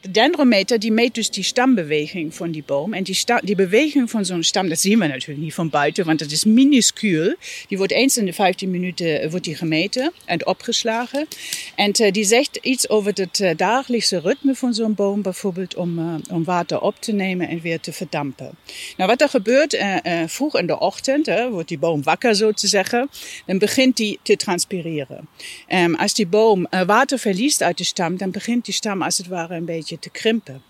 De 0.02 0.12
dendrometer 0.12 0.80
die 0.80 0.92
meet 0.92 1.16
dus 1.16 1.30
die 1.30 1.44
stambeweging 1.44 2.36
van 2.36 2.52
die 2.52 2.64
boom. 2.66 2.94
En 2.94 3.04
die, 3.04 3.24
die 3.44 3.56
beweging 3.56 4.10
van 4.10 4.26
zo'n 4.26 4.44
stam, 4.44 4.70
dat 4.70 4.80
zien 4.80 5.00
we 5.00 5.08
natuurlijk 5.08 5.40
niet 5.40 5.54
van 5.54 5.70
buiten, 5.70 6.06
want 6.06 6.20
het 6.20 6.32
is 6.32 6.44
minuscuul. 6.44 7.36
Die 7.68 7.78
wordt 7.78 7.94
eens 7.94 8.18
in 8.18 8.26
de 8.26 8.34
15 8.34 8.72
minuten 8.72 9.22
eh, 9.22 9.30
wordt 9.30 9.46
die 9.46 9.56
gemeten 9.56 10.12
en 10.26 10.48
opgeslagen. 10.48 11.28
En 11.76 12.02
uh, 12.02 12.12
die 12.12 12.24
zegt 12.24 12.60
iets 12.62 12.90
over 12.90 13.12
het 13.16 13.40
uh, 13.40 13.52
dagelijkse 13.56 14.20
ritme 14.20 14.56
van 14.56 14.74
zo'n 14.74 14.94
boom, 14.94 15.22
bijvoorbeeld 15.22 15.76
om, 15.76 16.22
om 16.32 16.44
water 16.44 16.82
op 16.82 16.96
te 17.00 17.12
nemen 17.12 17.48
en 17.48 17.62
weer 17.62 17.80
te 17.80 17.94
verdampen. 17.94 18.52
Nou, 18.98 19.10
wat 19.10 19.22
er 19.22 19.30
gebeurt, 19.30 19.78
vroeg 20.26 20.58
in 20.58 20.68
de 20.68 20.80
ochtend, 20.80 21.32
wordt 21.50 21.68
die 21.68 21.78
boom 21.78 22.04
wakker 22.04 22.36
zo 22.36 22.52
te 22.52 22.68
zeggen, 22.68 23.10
dan 23.46 23.58
begint 23.58 23.98
die 23.98 24.20
te 24.22 24.36
transpireren. 24.36 25.28
Um, 25.70 25.96
als 25.96 26.14
die 26.14 26.28
boom 26.28 26.68
water 26.86 27.20
verliest 27.20 27.64
uit 27.64 27.78
de 27.78 27.84
stam, 27.84 28.18
dan 28.18 28.32
begint 28.32 28.66
die 28.66 28.74
stam 28.74 29.02
als 29.02 29.18
het 29.18 29.28
ware 29.28 29.56
een 29.56 29.66
beetje 29.66 29.89
te 29.98 30.10
krimpen. 30.10 30.62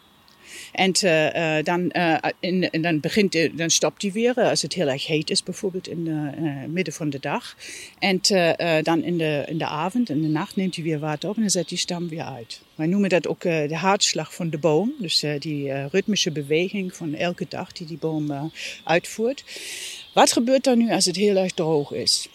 En 0.71 0.93
uh, 1.03 1.63
dan, 1.63 1.89
uh, 1.93 2.15
in, 2.39 2.69
dan, 2.81 2.99
begint, 2.99 3.57
dan 3.57 3.69
stopt 3.69 4.01
hij 4.01 4.11
weer 4.11 4.33
als 4.35 4.61
het 4.61 4.73
heel 4.73 4.87
erg 4.87 5.07
heet 5.07 5.29
is, 5.29 5.43
bijvoorbeeld 5.43 5.87
in 5.87 6.05
uh, 6.05 6.65
midden 6.67 6.93
van 6.93 7.09
de 7.09 7.19
dag. 7.19 7.55
En 7.99 8.19
dan 8.83 9.03
in 9.03 9.17
de, 9.17 9.43
in 9.47 9.57
de 9.57 9.65
avond, 9.65 10.09
in 10.09 10.21
de 10.21 10.27
nacht, 10.27 10.55
neemt 10.55 10.75
hij 10.75 10.83
weer 10.83 10.99
water 10.99 11.29
op 11.29 11.35
en 11.35 11.41
dan 11.41 11.49
zet 11.49 11.69
die 11.69 11.77
stam 11.77 12.09
weer 12.09 12.23
uit. 12.23 12.61
Wij 12.75 12.87
noemen 12.87 13.09
dat 13.09 13.27
ook 13.27 13.41
de 13.41 13.75
hartslag 13.75 14.33
van 14.33 14.49
de 14.49 14.57
boom. 14.57 14.93
Dus 14.99 15.25
die 15.39 15.87
ritmische 15.87 16.31
beweging 16.31 16.95
van 16.95 17.13
elke 17.13 17.45
dag 17.49 17.71
die 17.71 17.87
die 17.87 17.97
boom 17.97 18.51
uitvoert. 18.83 19.43
Wat 20.13 20.31
gebeurt 20.31 20.67
er 20.67 20.77
nu 20.77 20.91
als 20.91 21.05
het 21.05 21.15
heel 21.15 21.35
erg 21.35 21.51
droog 21.51 21.91
is? 21.91 22.29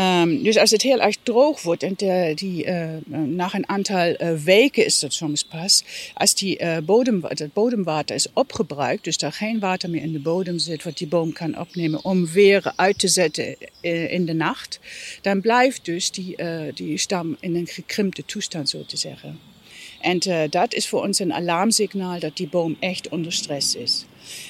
Um, 0.00 0.42
dus 0.42 0.56
als 0.56 0.70
het 0.70 0.82
heel 0.82 1.00
erg 1.00 1.16
droog 1.22 1.62
wordt 1.62 1.82
en 1.82 1.94
de, 1.96 2.32
die, 2.34 2.66
uh, 2.66 2.88
na 3.08 3.54
een 3.54 3.68
aantal 3.68 4.22
uh, 4.22 4.32
weken 4.32 4.84
is 4.84 4.98
dat 4.98 5.12
soms 5.12 5.44
pas, 5.44 5.84
als 6.14 6.34
die, 6.34 6.80
bodem, 6.82 7.24
het 7.28 7.52
bodemwater 7.52 8.14
is 8.14 8.26
opgebruikt, 8.32 9.04
dus 9.04 9.18
daar 9.18 9.32
geen 9.32 9.58
water 9.58 9.90
meer 9.90 10.02
in 10.02 10.12
de 10.12 10.20
bodem 10.20 10.58
zit 10.58 10.82
wat 10.82 10.98
die 10.98 11.06
boom 11.06 11.32
kan 11.32 11.58
opnemen 11.58 12.04
om 12.04 12.26
weer 12.26 12.72
uit 12.76 12.98
te 12.98 13.08
zetten 13.08 13.56
in 14.10 14.26
de 14.26 14.32
nacht, 14.32 14.80
dan 15.22 15.40
blijft 15.40 15.84
dus 15.84 16.10
die, 16.10 16.36
die 16.74 16.98
stam 16.98 17.36
in 17.40 17.54
een 17.54 17.66
gekrimpte 17.66 18.24
toestand, 18.24 18.68
zo 18.68 18.84
te 18.84 18.96
zeggen. 18.96 19.38
En 20.00 20.18
dat 20.50 20.74
is 20.74 20.88
voor 20.88 21.02
ons 21.02 21.18
een 21.18 21.32
alarmsignaal 21.32 22.18
dat 22.18 22.36
die 22.36 22.48
boom 22.48 22.76
echt 22.80 23.08
onder 23.08 23.32
stress 23.32 23.74
is. 23.74 24.04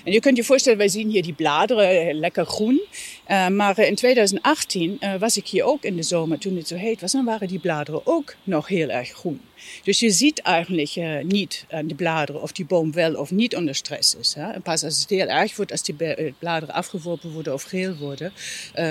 En 0.04 0.12
je 0.12 0.20
kunt 0.20 0.36
je 0.36 0.44
voorstellen, 0.44 0.78
wij 0.78 0.88
zien 0.88 1.10
hier 1.10 1.22
die 1.22 1.32
bladeren 1.32 1.88
eh, 1.88 2.14
lekker 2.14 2.46
groen. 2.46 2.80
Uh, 3.28 3.48
maar 3.48 3.78
in 3.78 3.94
2018 3.94 4.98
uh, 5.00 5.14
was 5.14 5.36
ik 5.36 5.46
hier 5.46 5.64
ook 5.64 5.82
in 5.82 5.96
de 5.96 6.02
zomer 6.02 6.38
toen 6.38 6.56
het 6.56 6.68
zo 6.68 6.74
heet 6.74 7.00
was. 7.00 7.14
En 7.14 7.24
waren 7.24 7.48
die 7.48 7.58
bladeren 7.58 8.00
ook 8.04 8.34
nog 8.44 8.68
heel 8.68 8.88
erg 8.88 9.08
groen. 9.08 9.40
Dus 9.82 9.98
je 9.98 10.10
ziet 10.10 10.38
eigenlijk 10.38 10.96
uh, 10.96 11.22
niet 11.22 11.64
aan 11.70 11.86
de 11.86 11.94
bladeren 11.94 12.42
of 12.42 12.52
die 12.52 12.64
boom 12.64 12.92
wel 12.92 13.14
of 13.14 13.30
niet 13.30 13.56
onder 13.56 13.74
stress 13.74 14.14
is. 14.14 14.34
En 14.34 14.62
pas 14.62 14.84
als 14.84 15.00
het 15.00 15.10
heel 15.10 15.26
erg 15.26 15.56
wordt, 15.56 15.70
als 15.70 15.82
die 15.82 15.96
bladeren 16.38 16.74
afgeworpen 16.74 17.30
worden 17.32 17.52
of 17.52 17.62
geel 17.62 17.96
worden, 17.96 18.32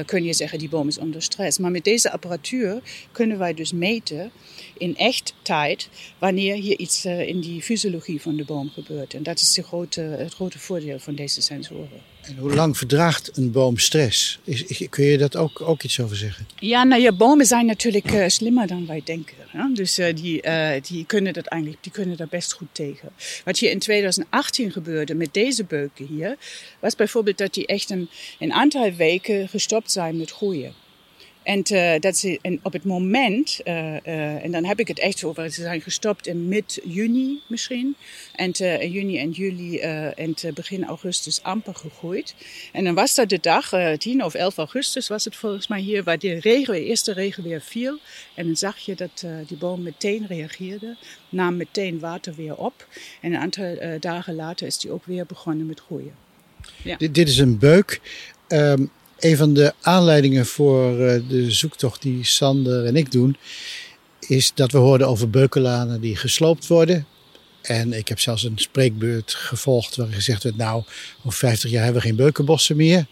kun 0.05 0.23
je 0.23 0.33
zeggen 0.33 0.59
die 0.59 0.69
boom 0.69 0.88
is 0.88 0.97
onder 0.97 1.21
stress. 1.21 1.57
Maar 1.57 1.71
met 1.71 1.83
deze 1.83 2.11
apparatuur 2.11 2.81
kunnen 3.11 3.38
wij 3.38 3.53
dus 3.53 3.71
meten 3.71 4.31
in 4.77 4.97
echt 4.97 5.33
tijd 5.41 5.89
wanneer 6.17 6.55
hier 6.55 6.77
iets 6.77 7.05
in 7.05 7.39
die 7.39 7.61
fysiologie 7.61 8.21
van 8.21 8.35
de 8.35 8.45
boom 8.45 8.69
gebeurt. 8.69 9.13
En 9.13 9.23
dat 9.23 9.39
is 9.39 9.53
de 9.53 9.63
grote, 9.63 10.01
het 10.01 10.33
grote 10.33 10.59
voordeel 10.59 10.99
van 10.99 11.15
deze 11.15 11.41
sensoren. 11.41 12.01
En 12.29 12.38
hoe 12.38 12.53
lang 12.53 12.77
verdraagt 12.77 13.38
een 13.38 13.51
boom 13.51 13.77
stress? 13.77 14.39
Is, 14.43 14.88
kun 14.89 15.05
je 15.05 15.17
dat 15.17 15.36
ook, 15.36 15.62
ook 15.62 15.83
iets 15.83 16.00
over 16.00 16.15
zeggen? 16.15 16.48
Ja, 16.59 16.83
nou 16.83 17.01
ja, 17.01 17.12
bomen 17.12 17.45
zijn 17.45 17.65
natuurlijk 17.65 18.12
uh, 18.12 18.27
slimmer 18.27 18.67
dan 18.67 18.86
wij 18.86 19.01
denken. 19.05 19.36
Dus 19.74 20.00
uh, 20.00 20.15
die, 20.15 20.45
uh, 20.45 20.69
die 20.81 21.05
kunnen 21.05 21.33
dat 21.33 21.45
eigenlijk, 21.45 21.83
die 21.83 21.91
kunnen 21.91 22.17
daar 22.17 22.27
best 22.27 22.53
goed 22.53 22.67
tegen. 22.71 23.09
Wat 23.43 23.57
hier 23.57 23.71
in 23.71 23.79
2018 23.79 24.71
gebeurde 24.71 25.13
met 25.13 25.33
deze 25.33 25.63
beuken 25.63 26.05
hier, 26.05 26.38
was 26.79 26.95
bijvoorbeeld 26.95 27.38
dat 27.38 27.53
die 27.53 27.65
echt 27.65 27.89
een 28.39 28.53
aantal 28.53 28.93
weken 28.93 29.50
gestopt 29.50 29.91
zijn 29.91 30.17
met 30.17 30.31
groeien. 30.31 30.74
En 31.49 31.63
uh, 31.73 31.99
dat 31.99 32.17
ze 32.17 32.39
en 32.41 32.59
op 32.63 32.73
het 32.73 32.83
moment, 32.83 33.59
uh, 33.65 33.75
uh, 33.75 34.43
en 34.43 34.51
dan 34.51 34.65
heb 34.65 34.79
ik 34.79 34.87
het 34.87 34.99
echt 34.99 35.23
over, 35.23 35.51
ze 35.51 35.61
zijn 35.61 35.81
gestopt 35.81 36.27
in 36.27 36.47
mid-juni 36.47 37.41
misschien. 37.47 37.95
En 38.35 38.51
juni 38.91 39.17
en 39.17 39.31
juli 39.31 39.79
en 39.79 40.35
begin 40.53 40.85
augustus 40.85 41.43
amper 41.43 41.75
gegroeid. 41.75 42.35
En 42.71 42.83
dan 42.83 42.93
was 42.93 43.15
dat 43.15 43.29
de 43.29 43.39
dag, 43.41 43.73
10 43.97 44.23
of 44.23 44.33
11 44.33 44.57
augustus 44.57 45.07
was 45.07 45.25
het 45.25 45.35
volgens 45.35 45.67
mij 45.67 45.79
hier, 45.79 46.03
waar 46.03 46.19
de, 46.19 46.39
regen, 46.39 46.73
de 46.73 46.85
eerste 46.85 47.13
regen 47.13 47.43
weer 47.43 47.61
viel. 47.61 47.97
En 48.35 48.45
dan 48.45 48.55
zag 48.55 48.77
je 48.77 48.95
dat 48.95 49.25
die 49.47 49.57
boom 49.57 49.83
meteen 49.83 50.27
reageerde, 50.27 50.97
nam 51.29 51.57
meteen 51.57 51.99
water 51.99 52.35
weer 52.35 52.55
op. 52.55 52.87
En 53.21 53.33
een 53.33 53.39
aantal 53.39 53.77
dagen 53.99 54.35
later 54.35 54.67
is 54.67 54.77
die 54.77 54.91
ook 54.91 55.05
weer 55.05 55.25
begonnen 55.25 55.65
met 55.65 55.79
groeien. 55.79 56.13
Ja. 56.83 56.97
Dit, 56.97 57.15
dit 57.15 57.29
is 57.29 57.37
een 57.37 57.57
beuk. 57.57 58.01
Um, 58.47 58.91
een 59.19 59.38
van 59.38 59.53
de 59.53 59.73
aanleidingen 59.81 60.45
voor 60.45 60.99
eh, 60.99 61.21
de 61.29 61.51
zoektocht 61.51 62.01
die 62.01 62.25
Sander 62.25 62.85
en 62.85 62.95
ik 62.95 63.11
doen, 63.11 63.38
is 64.19 64.51
dat 64.55 64.71
we 64.71 64.77
hoorden 64.77 65.07
over 65.07 65.29
beukelanen 65.29 66.01
die 66.01 66.15
gesloopt 66.15 66.67
worden. 66.67 67.05
En 67.61 67.93
ik 67.93 68.07
heb 68.07 68.19
zelfs 68.19 68.43
een 68.43 68.57
spreekbeurt 68.57 69.33
gevolgd 69.33 69.95
waarin 69.95 70.15
gezegd 70.15 70.43
werd, 70.43 70.57
nou, 70.57 70.83
over 71.19 71.39
50 71.39 71.69
jaar 71.69 71.83
hebben 71.83 72.01
we 72.01 72.07
geen 72.07 72.17
beukenbossen 72.17 72.75
meer. 72.75 73.05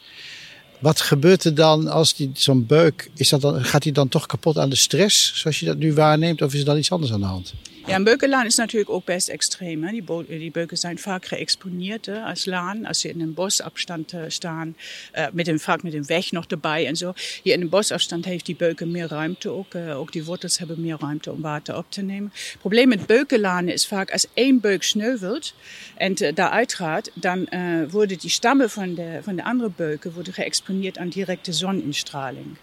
Wat 0.79 1.01
gebeurt 1.01 1.43
er 1.43 1.55
dan 1.55 1.87
als 1.87 2.15
zo'n 2.33 2.65
beuk, 2.65 3.09
is 3.15 3.29
dat 3.29 3.41
dan, 3.41 3.65
gaat 3.65 3.83
hij 3.83 3.91
dan 3.91 4.07
toch 4.07 4.25
kapot 4.25 4.57
aan 4.57 4.69
de 4.69 4.75
stress, 4.75 5.31
zoals 5.35 5.59
je 5.59 5.65
dat 5.65 5.77
nu 5.77 5.93
waarneemt, 5.93 6.41
of 6.41 6.53
is 6.53 6.59
er 6.59 6.65
dan 6.65 6.77
iets 6.77 6.91
anders 6.91 7.11
aan 7.11 7.19
de 7.19 7.25
hand? 7.25 7.53
Ja, 7.87 7.95
een 7.95 8.03
beukenlaan 8.03 8.45
is 8.45 8.55
natuurlijk 8.55 8.91
ook 8.91 9.05
best 9.05 9.27
extreem. 9.27 9.83
Hè? 9.83 9.91
Die, 9.91 10.03
die 10.27 10.51
beuken 10.51 10.77
zijn 10.77 10.99
vaak 10.99 11.25
geëxponeerd 11.25 12.05
hè, 12.05 12.21
als 12.21 12.45
laan. 12.45 12.85
Als 12.85 12.99
ze 12.99 13.09
in 13.09 13.21
een 13.21 13.33
bosafstand 13.33 14.13
uh, 14.13 14.21
staan, 14.27 14.75
uh, 15.15 15.25
met 15.33 15.47
een, 15.47 15.59
vaak 15.59 15.83
met 15.83 15.93
een 15.93 16.05
weg 16.05 16.31
nog 16.31 16.45
erbij 16.45 16.87
en 16.87 16.95
zo. 16.95 17.13
Hier 17.43 17.53
in 17.53 17.61
een 17.61 17.69
bosafstand 17.69 18.25
heeft 18.25 18.45
die 18.45 18.55
beuken 18.55 18.91
meer 18.91 19.07
ruimte. 19.07 19.49
Ook, 19.49 19.73
uh, 19.73 19.99
ook 19.99 20.11
die 20.11 20.23
wortels 20.23 20.57
hebben 20.57 20.81
meer 20.81 20.97
ruimte 20.99 21.31
om 21.31 21.41
water 21.41 21.77
op 21.77 21.85
te 21.89 22.01
nemen. 22.01 22.31
Het 22.33 22.57
probleem 22.59 22.87
met 22.87 23.05
beukenlanen 23.05 23.73
is 23.73 23.87
vaak 23.87 24.11
als 24.11 24.27
één 24.33 24.59
beuk 24.59 24.83
sneuvelt 24.83 25.53
en 25.95 26.15
daaruit 26.33 26.73
gaat, 26.73 27.11
dan 27.13 27.47
worden 27.89 28.17
die 28.17 28.29
stammen 28.29 28.69
van 28.69 28.93
de, 28.93 29.19
van 29.21 29.35
de 29.35 29.43
andere 29.43 29.71
beuken 29.75 30.13
worden 30.13 30.33
geëxponeerd 30.33 30.97
aan 30.97 31.09
directe 31.09 31.53
zoninstraling. 31.53 32.57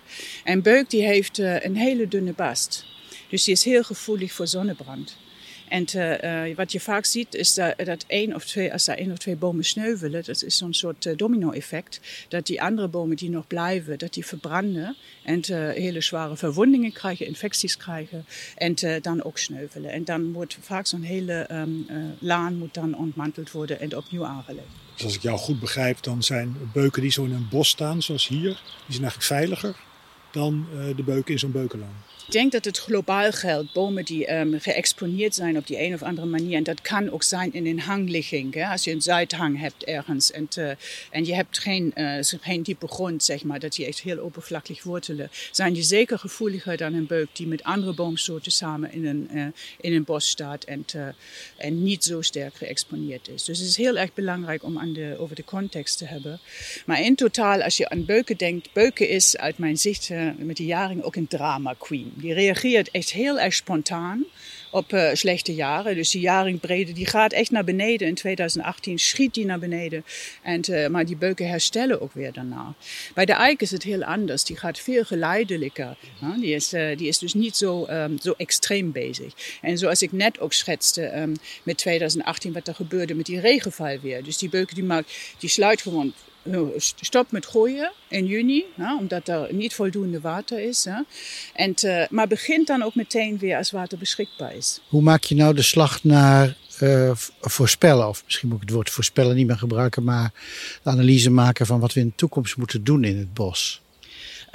Een 0.45 0.63
beuk 0.63 0.91
die 0.91 1.05
heeft 1.05 1.39
een 1.39 1.77
hele 1.77 2.09
dunne 2.09 2.33
bast. 2.33 2.93
Dus 3.35 3.45
die 3.45 3.55
is 3.55 3.65
heel 3.65 3.83
gevoelig 3.83 4.33
voor 4.33 4.47
zonnebrand. 4.47 5.17
En 5.69 5.87
uh, 5.97 6.57
wat 6.57 6.73
je 6.73 6.81
vaak 6.81 7.05
ziet 7.05 7.35
is 7.35 7.55
dat, 7.55 8.05
één 8.07 8.35
of 8.35 8.45
twee, 8.45 8.73
als 8.73 8.89
er 8.89 8.99
één 8.99 9.11
of 9.11 9.19
twee 9.19 9.37
bomen 9.37 9.65
sneuvelen, 9.65 10.25
dat 10.25 10.43
is 10.43 10.57
zo'n 10.57 10.75
soort 10.75 11.05
uh, 11.05 11.17
domino-effect, 11.17 12.01
dat 12.29 12.47
die 12.47 12.63
andere 12.63 12.89
bomen 12.89 13.17
die 13.17 13.31
nog 13.31 13.47
blijven, 13.47 13.99
dat 13.99 14.15
die 14.15 14.27
verbranden 14.27 14.97
en 15.23 15.41
hele 15.73 16.01
zware 16.01 16.37
verwondingen 16.37 16.93
krijgen, 16.93 17.27
infecties 17.27 17.77
krijgen 17.77 18.27
en 18.57 18.75
dan 19.01 19.23
ook 19.23 19.39
sneuvelen. 19.39 19.91
En 19.91 20.05
dan 20.05 20.33
wordt 20.33 20.57
vaak 20.61 20.87
zo'n 20.87 21.03
hele 21.03 21.49
um, 21.53 21.87
laan 22.19 22.59
moet 22.59 22.75
dan 22.75 22.97
ontmanteld 22.97 23.51
worden 23.51 23.81
en 23.81 23.97
opnieuw 23.97 24.25
aangelegd. 24.25 24.67
Dus 24.95 25.05
als 25.05 25.15
ik 25.15 25.23
jou 25.23 25.39
goed 25.39 25.61
begrijp, 25.61 26.03
dan 26.03 26.23
zijn 26.23 26.57
beuken 26.73 27.03
die 27.03 27.11
zo 27.11 27.25
in 27.25 27.33
een 27.33 27.49
bos 27.51 27.69
staan, 27.69 28.03
zoals 28.03 28.29
hier, 28.29 28.61
die 28.87 28.95
zijn 28.95 29.03
eigenlijk 29.03 29.23
veiliger 29.23 29.77
dan 30.35 30.67
de 30.97 31.03
beuken 31.03 31.33
in 31.33 31.39
zo'n 31.39 31.53
beukenlaan. 31.53 32.03
Ik 32.27 32.33
denk 32.33 32.53
dat 32.53 32.65
het 32.65 32.79
globaal 32.79 33.33
geldt. 33.33 33.73
Bomen 33.73 34.05
die 34.05 34.35
um, 34.35 34.61
geëxponeerd 34.61 35.35
zijn 35.35 35.57
op 35.57 35.67
die 35.67 35.81
een 35.83 35.95
of 35.95 36.03
andere 36.03 36.27
manier. 36.27 36.57
En 36.57 36.63
dat 36.63 36.81
kan 36.81 37.11
ook 37.11 37.23
zijn 37.23 37.53
in 37.53 37.67
een 37.67 37.81
hangligging. 37.81 38.67
Als 38.71 38.85
je 38.85 38.91
een 38.91 39.03
zuidhang 39.03 39.61
hebt 39.61 39.85
ergens 39.85 40.31
en, 40.31 40.49
te, 40.49 40.77
en 41.11 41.25
je 41.25 41.35
hebt 41.35 41.59
geen, 41.59 41.93
uh, 41.97 42.19
geen 42.41 42.63
diepe 42.63 42.89
grond, 42.89 43.25
zeg 43.25 43.45
maar, 43.45 43.61
dat 43.61 43.75
die 43.75 43.87
echt 43.87 44.01
heel 44.01 44.19
oppervlakkig 44.19 44.83
wortelen, 44.83 45.31
zijn 45.51 45.73
die 45.73 45.83
zeker 45.83 46.19
gevoeliger 46.19 46.77
dan 46.77 46.95
een 46.95 47.07
beuk 47.07 47.29
die 47.33 47.47
met 47.47 47.63
andere 47.63 47.95
boomsoorten 47.95 48.53
samen 48.53 48.93
in 48.93 49.07
een, 49.07 49.55
in 49.81 49.93
een 49.93 50.05
bos 50.05 50.29
staat 50.29 50.65
en, 50.65 50.85
en 51.57 51.83
niet 51.83 52.05
zo 52.05 52.23
sterk 52.23 52.55
geëxponeerd 52.55 53.29
is. 53.29 53.45
Dus 53.45 53.59
het 53.59 53.69
is 53.69 53.77
heel 53.77 53.97
erg 53.97 54.15
belangrijk 54.15 54.63
om 54.63 54.79
aan 54.79 54.93
de, 54.93 55.17
over 55.19 55.37
de 55.37 55.45
context 55.45 55.99
te 55.99 56.07
hebben. 56.07 56.41
Maar 56.87 57.01
in 57.01 57.15
totaal, 57.15 57.63
als 57.63 57.77
je 57.77 57.89
aan 57.89 58.05
beuken 58.05 58.37
denkt, 58.37 58.73
beuken 58.73 59.09
is 59.09 59.37
uit 59.37 59.59
mijn 59.59 59.79
zicht 59.79 60.11
met 60.39 60.57
die 60.57 60.67
jaring 60.67 61.03
ook 61.03 61.17
een 61.17 61.27
drama 61.27 61.75
queen. 61.79 62.13
Die 62.15 62.33
reageert 62.33 62.91
echt 62.91 63.13
heel 63.13 63.41
erg 63.41 63.55
spontaan 63.55 64.25
op 64.75 64.93
uh, 64.93 65.11
slechte 65.13 65.55
jaren. 65.55 65.95
Dus 65.95 66.11
die 66.11 66.21
jaringbrede 66.21 66.93
die 66.93 67.07
gaat 67.07 67.33
echt 67.33 67.51
naar 67.51 67.65
beneden. 67.65 68.09
In 68.09 68.15
2018 68.15 68.99
schiet 68.99 69.35
die 69.35 69.45
naar 69.45 69.59
beneden. 69.59 70.05
En, 70.43 70.71
uh, 70.71 70.87
maar 70.87 71.07
die 71.07 71.17
beuken 71.17 71.49
herstellen 71.49 72.01
ook 72.01 72.13
weer 72.13 72.33
daarna. 72.33 72.75
Bij 73.15 73.25
de 73.25 73.33
eik 73.33 73.61
is 73.61 73.71
het 73.71 73.83
heel 73.83 74.05
anders. 74.05 74.45
Die 74.45 74.57
gaat 74.57 74.79
veel 74.79 75.05
geleidelijker. 75.05 75.97
Die, 76.41 76.55
is, 76.55 76.69
die 76.69 77.09
is 77.09 77.19
dus 77.19 77.35
niet 77.35 77.57
zo, 77.57 77.87
um, 77.87 78.19
zo 78.19 78.35
extreem 78.37 78.93
bezig. 78.93 79.59
En 79.61 79.79
zoals 79.79 80.03
ik 80.03 80.13
net 80.13 80.41
ook 80.41 80.53
schetste 80.53 81.21
um, 81.21 81.37
met 81.63 81.77
2018 81.77 82.53
wat 82.53 82.69
er 82.69 82.75
gebeurde 82.75 83.15
met 83.15 83.27
die 83.27 83.41
regenval 83.41 83.99
weer. 84.01 84.23
Dus 84.23 84.39
die 84.39 84.49
beuken 84.49 84.75
die, 84.75 84.85
maakt, 84.85 85.17
die 85.39 85.49
sluit 85.49 85.83
gewoon 85.83 86.13
stop 86.77 87.33
met 87.33 87.47
gooien 87.47 87.93
in 88.09 88.27
juni, 88.27 88.65
omdat 89.01 89.29
er 89.29 89.55
niet 89.55 89.75
voldoende 89.75 90.21
water 90.21 90.61
is. 90.61 90.87
En, 91.55 91.75
uh, 91.85 92.05
maar 92.11 92.29
begint 92.29 92.67
dan 92.67 92.83
ook 92.83 92.95
meteen 92.95 93.39
weer 93.39 93.57
als 93.57 93.71
water 93.71 93.99
beschikbaar 93.99 94.55
is. 94.55 94.81
Hoe 94.89 95.03
maak 95.03 95.25
je 95.25 95.35
nou 95.35 95.55
de 95.55 95.63
slag 95.63 96.05
naar 96.05 96.57
uh, 96.81 97.11
voorspellen? 97.41 98.09
Of 98.09 98.23
misschien 98.25 98.49
moet 98.49 98.57
ik 98.57 98.65
het 98.65 98.75
woord 98.75 98.91
voorspellen 98.91 99.37
niet 99.37 99.47
meer 99.47 99.59
gebruiken, 99.59 100.05
maar 100.05 100.33
analyse 100.83 101.31
maken 101.31 101.67
van 101.67 101.81
wat 101.81 101.93
we 101.93 102.01
in 102.01 102.07
de 102.07 102.15
toekomst 102.17 102.57
moeten 102.57 102.85
doen 102.85 103.05
in 103.05 103.19
het 103.19 103.35
bos. 103.35 103.83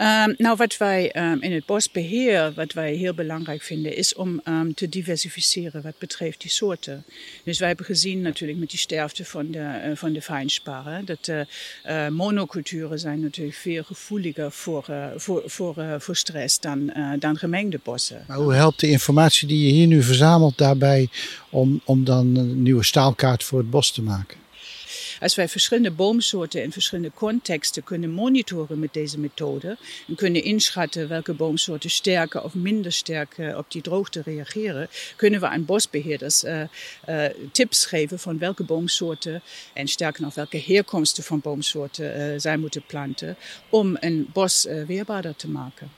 Um, 0.01 0.33
nou, 0.37 0.55
wat 0.55 0.77
wij 0.77 1.31
um, 1.31 1.41
in 1.41 1.53
het 1.53 1.65
bosbeheer, 1.65 2.53
wat 2.55 2.73
wij 2.73 2.93
heel 2.93 3.13
belangrijk 3.13 3.61
vinden, 3.61 3.95
is 3.95 4.15
om 4.15 4.41
um, 4.43 4.73
te 4.73 4.89
diversificeren 4.89 5.81
wat 5.81 5.97
betreft 5.97 6.41
die 6.41 6.51
soorten. 6.51 7.03
Dus 7.43 7.59
wij 7.59 7.67
hebben 7.67 7.85
gezien 7.85 8.21
natuurlijk 8.21 8.59
met 8.59 8.69
die 8.69 8.79
sterfte 8.79 9.25
van 9.25 9.51
de, 9.51 9.57
uh, 9.57 9.95
van 9.95 10.13
de 10.13 10.21
fijnsparen, 10.21 11.05
dat 11.05 11.27
uh, 11.27 11.39
uh, 11.85 12.07
monoculturen 12.07 12.99
zijn 12.99 13.19
natuurlijk 13.19 13.57
veel 13.57 13.83
gevoeliger 13.83 14.51
voor, 14.51 14.85
voor, 15.15 15.43
voor, 15.45 15.75
voor 15.97 16.15
stress 16.15 16.59
dan, 16.59 16.93
dan 17.19 17.37
gemengde 17.37 17.79
bossen. 17.83 18.23
Maar 18.27 18.37
hoe 18.37 18.53
helpt 18.53 18.79
de 18.79 18.89
informatie 18.89 19.47
die 19.47 19.65
je 19.65 19.71
hier 19.71 19.87
nu 19.87 20.03
verzamelt 20.03 20.57
daarbij 20.57 21.09
om, 21.49 21.81
om 21.85 22.03
dan 22.03 22.35
een 22.35 22.61
nieuwe 22.61 22.83
staalkaart 22.83 23.43
voor 23.43 23.59
het 23.59 23.69
bos 23.69 23.91
te 23.91 24.01
maken? 24.01 24.37
Als 25.19 25.35
wij 25.35 25.47
verschillende 25.47 25.91
boomsoorten 25.91 26.63
in 26.63 26.71
verschillende 26.71 27.11
contexten 27.13 27.83
kunnen 27.83 28.09
monitoren 28.09 28.79
met 28.79 28.93
deze 28.93 29.19
methode 29.19 29.77
en 30.07 30.15
kunnen 30.15 30.43
inschatten 30.43 31.07
welke 31.07 31.33
boomsoorten 31.33 31.89
sterker 31.89 32.43
of 32.43 32.53
minder 32.53 32.91
sterk 32.91 33.37
op 33.55 33.71
die 33.71 33.81
droogte 33.81 34.21
reageren, 34.25 34.89
kunnen 35.15 35.39
we 35.39 35.47
aan 35.47 35.65
bosbeheerders 35.65 36.43
uh, 36.43 36.61
uh, 37.09 37.25
tips 37.51 37.85
geven 37.85 38.19
van 38.19 38.37
welke 38.37 38.63
boomsoorten 38.63 39.41
en 39.73 39.87
sterker 39.87 40.21
nog 40.21 40.35
welke 40.35 40.63
herkomsten 40.65 41.23
van 41.23 41.39
boomsoorten 41.39 42.33
uh, 42.33 42.39
zij 42.39 42.57
moeten 42.57 42.83
planten 42.87 43.35
om 43.69 43.97
een 43.99 44.29
bos 44.33 44.67
weerbaarder 44.87 45.35
te 45.35 45.49
maken. 45.49 45.91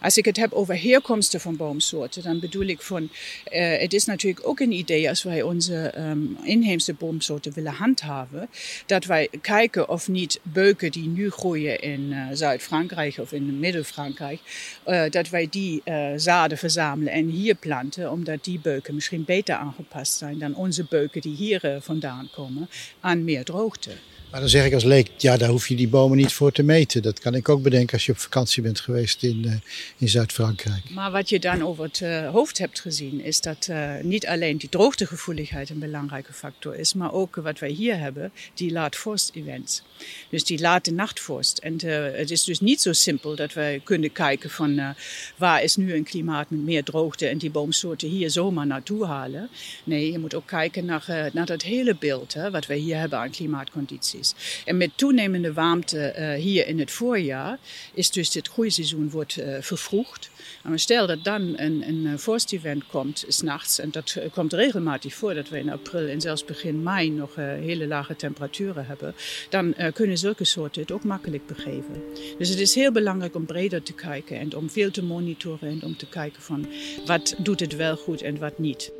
Als 0.00 0.16
ik 0.16 0.24
het 0.24 0.36
heb 0.36 0.52
over 0.52 0.82
herkomsten 0.82 1.40
van 1.40 1.56
boomsoorten, 1.56 2.22
dan 2.22 2.40
bedoel 2.40 2.66
ik 2.66 2.82
van, 2.82 3.02
uh, 3.02 3.78
het 3.78 3.92
is 3.92 4.04
natuurlijk 4.04 4.48
ook 4.48 4.60
een 4.60 4.72
idee 4.72 5.08
als 5.08 5.22
wij 5.22 5.42
onze 5.42 5.92
um, 5.98 6.36
inheemse 6.42 6.94
boomsoorten 6.94 7.52
willen 7.52 7.72
handhaven, 7.72 8.48
dat 8.86 9.04
wij 9.04 9.28
kijken 9.40 9.88
of 9.88 10.08
niet 10.08 10.40
beuken 10.42 10.90
die 10.90 11.08
nu 11.08 11.30
groeien 11.30 11.80
in 11.80 12.00
uh, 12.00 12.26
Zuid-Frankrijk 12.32 13.18
of 13.18 13.32
in 13.32 13.58
Midden-Frankrijk, 13.58 14.40
uh, 14.86 15.10
dat 15.10 15.28
wij 15.28 15.46
die 15.50 15.82
zaden 16.16 16.58
verzamelen 16.58 17.12
en 17.12 17.28
hier 17.28 17.54
planten, 17.54 18.10
omdat 18.10 18.44
die 18.44 18.58
beuken 18.58 18.94
misschien 18.94 19.24
beter 19.24 19.54
aangepast 19.54 20.12
zijn 20.12 20.38
dan 20.38 20.54
onze 20.54 20.84
beuken 20.88 21.20
die 21.20 21.34
hier 21.36 21.78
vandaan 21.80 22.28
komen 22.32 22.68
aan 23.00 23.24
meer 23.24 23.44
droogte. 23.44 23.90
Maar 24.30 24.40
dan 24.40 24.48
zeg 24.54 24.66
ik 24.66 24.74
als 24.74 24.84
leek, 24.84 25.10
ja, 25.16 25.36
daar 25.36 25.48
hoef 25.48 25.68
je 25.68 25.76
die 25.76 25.88
bomen 25.88 26.16
niet 26.16 26.32
voor 26.32 26.52
te 26.52 26.62
meten. 26.62 27.02
Dat 27.02 27.18
kan 27.18 27.34
ik 27.34 27.48
ook 27.48 27.62
bedenken 27.62 27.92
als 27.92 28.06
je 28.06 28.12
op 28.12 28.18
vakantie 28.18 28.62
bent 28.62 28.80
geweest 28.80 29.22
in, 29.22 29.42
uh, 29.46 29.52
in 29.98 30.08
Zuid-Frankrijk. 30.08 30.90
Maar 30.90 31.10
wat 31.10 31.28
je 31.28 31.38
dan 31.38 31.62
over 31.62 31.84
het 31.84 32.00
uh, 32.00 32.30
hoofd 32.30 32.58
hebt 32.58 32.80
gezien, 32.80 33.24
is 33.24 33.40
dat 33.40 33.66
uh, 33.70 33.90
niet 34.02 34.26
alleen 34.26 34.56
die 34.56 34.68
droogtegevoeligheid 34.68 35.70
een 35.70 35.78
belangrijke 35.78 36.32
factor 36.32 36.76
is, 36.76 36.94
maar 36.94 37.12
ook 37.12 37.36
wat 37.36 37.58
wij 37.58 37.70
hier 37.70 37.98
hebben, 37.98 38.32
die 38.54 38.72
laat-vorst-events. 38.72 39.82
Dus 40.30 40.44
die 40.44 40.60
late 40.60 40.92
nachtvorst. 40.92 41.58
En 41.58 41.78
het 42.14 42.30
is 42.30 42.44
dus 42.44 42.60
niet 42.60 42.80
zo 42.80 42.92
simpel 42.92 43.36
dat 43.36 43.52
wij 43.52 43.80
kunnen 43.84 44.12
kijken 44.12 44.50
van 44.50 44.94
waar 45.36 45.62
is 45.62 45.76
nu 45.76 45.94
een 45.94 46.04
klimaat 46.04 46.50
met 46.50 46.64
meer 46.64 46.84
droogte 46.84 47.26
en 47.26 47.38
die 47.38 47.50
boomsoorten 47.50 48.08
hier 48.08 48.30
zomaar 48.30 48.66
naartoe 48.66 49.06
halen. 49.06 49.48
Nee, 49.84 50.12
je 50.12 50.18
moet 50.18 50.34
ook 50.34 50.46
kijken 50.46 50.84
naar, 50.84 51.30
naar 51.32 51.46
dat 51.46 51.62
hele 51.62 51.96
beeld, 51.96 52.34
hè, 52.34 52.50
wat 52.50 52.66
wij 52.66 52.76
hier 52.76 52.98
hebben 52.98 53.18
aan 53.18 53.30
klimaatcondities. 53.30 54.15
En 54.64 54.76
met 54.76 54.90
toenemende 54.94 55.52
warmte 55.52 56.14
uh, 56.18 56.34
hier 56.34 56.66
in 56.66 56.78
het 56.78 56.90
voorjaar 56.90 57.58
is 57.94 58.10
dus 58.10 58.30
dit 58.30 58.48
groeiseizoen 58.48 59.10
wordt 59.10 59.38
uh, 59.38 59.56
vervroegd. 59.60 60.30
Maar 60.62 60.78
stel 60.78 61.06
dat 61.06 61.24
dan 61.24 61.58
een, 61.58 61.88
een 61.88 62.18
vorstevent 62.18 62.86
komt, 62.86 63.24
s'nachts, 63.28 63.78
en 63.78 63.90
dat 63.90 64.16
komt 64.32 64.52
regelmatig 64.52 65.14
voor 65.14 65.34
dat 65.34 65.48
we 65.48 65.58
in 65.58 65.70
april 65.70 66.08
en 66.08 66.20
zelfs 66.20 66.44
begin 66.44 66.82
mei 66.82 67.10
nog 67.10 67.34
hele 67.34 67.86
lage 67.86 68.16
temperaturen 68.16 68.86
hebben, 68.86 69.14
dan 69.48 69.74
kunnen 69.92 70.18
zulke 70.18 70.44
soorten 70.44 70.82
het 70.82 70.92
ook 70.92 71.04
makkelijk 71.04 71.46
begeven. 71.46 72.02
Dus 72.38 72.48
het 72.48 72.58
is 72.58 72.74
heel 72.74 72.92
belangrijk 72.92 73.34
om 73.34 73.46
breder 73.46 73.82
te 73.82 73.92
kijken 73.92 74.38
en 74.38 74.56
om 74.56 74.70
veel 74.70 74.90
te 74.90 75.02
monitoren 75.02 75.68
en 75.68 75.82
om 75.82 75.96
te 75.96 76.08
kijken 76.08 76.42
van 76.42 76.66
wat 77.06 77.34
doet 77.38 77.60
het 77.60 77.76
wel 77.76 77.96
goed 77.96 78.22
en 78.22 78.38
wat 78.38 78.58
niet. 78.58 78.92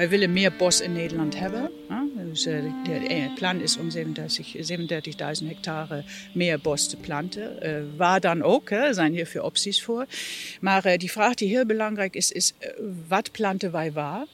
Wij 0.00 0.08
willen 0.08 0.32
meer 0.32 0.52
bos 0.56 0.80
in 0.80 0.92
Nederland 0.92 1.38
hebben. 1.38 1.70
Dus 2.28 2.44
het 2.44 3.34
plan 3.34 3.60
is 3.60 3.76
om 3.76 3.88
37.000 3.90 5.46
hectare 5.46 6.04
meer 6.34 6.60
bos 6.60 6.88
te 6.88 6.96
planten. 6.96 7.58
Waar 7.96 8.20
dan 8.20 8.42
ook, 8.42 8.70
er 8.70 8.94
zijn 8.94 9.12
hier 9.12 9.26
veel 9.26 9.42
opties 9.42 9.82
voor. 9.82 10.06
Maar 10.60 10.98
die 10.98 11.10
vraag 11.10 11.34
die 11.34 11.48
heel 11.48 11.66
belangrijk 11.66 12.14
is, 12.14 12.32
is 12.32 12.52
wat 13.08 13.30
planten 13.30 13.72
wij 13.72 13.92
waar? 13.92 14.26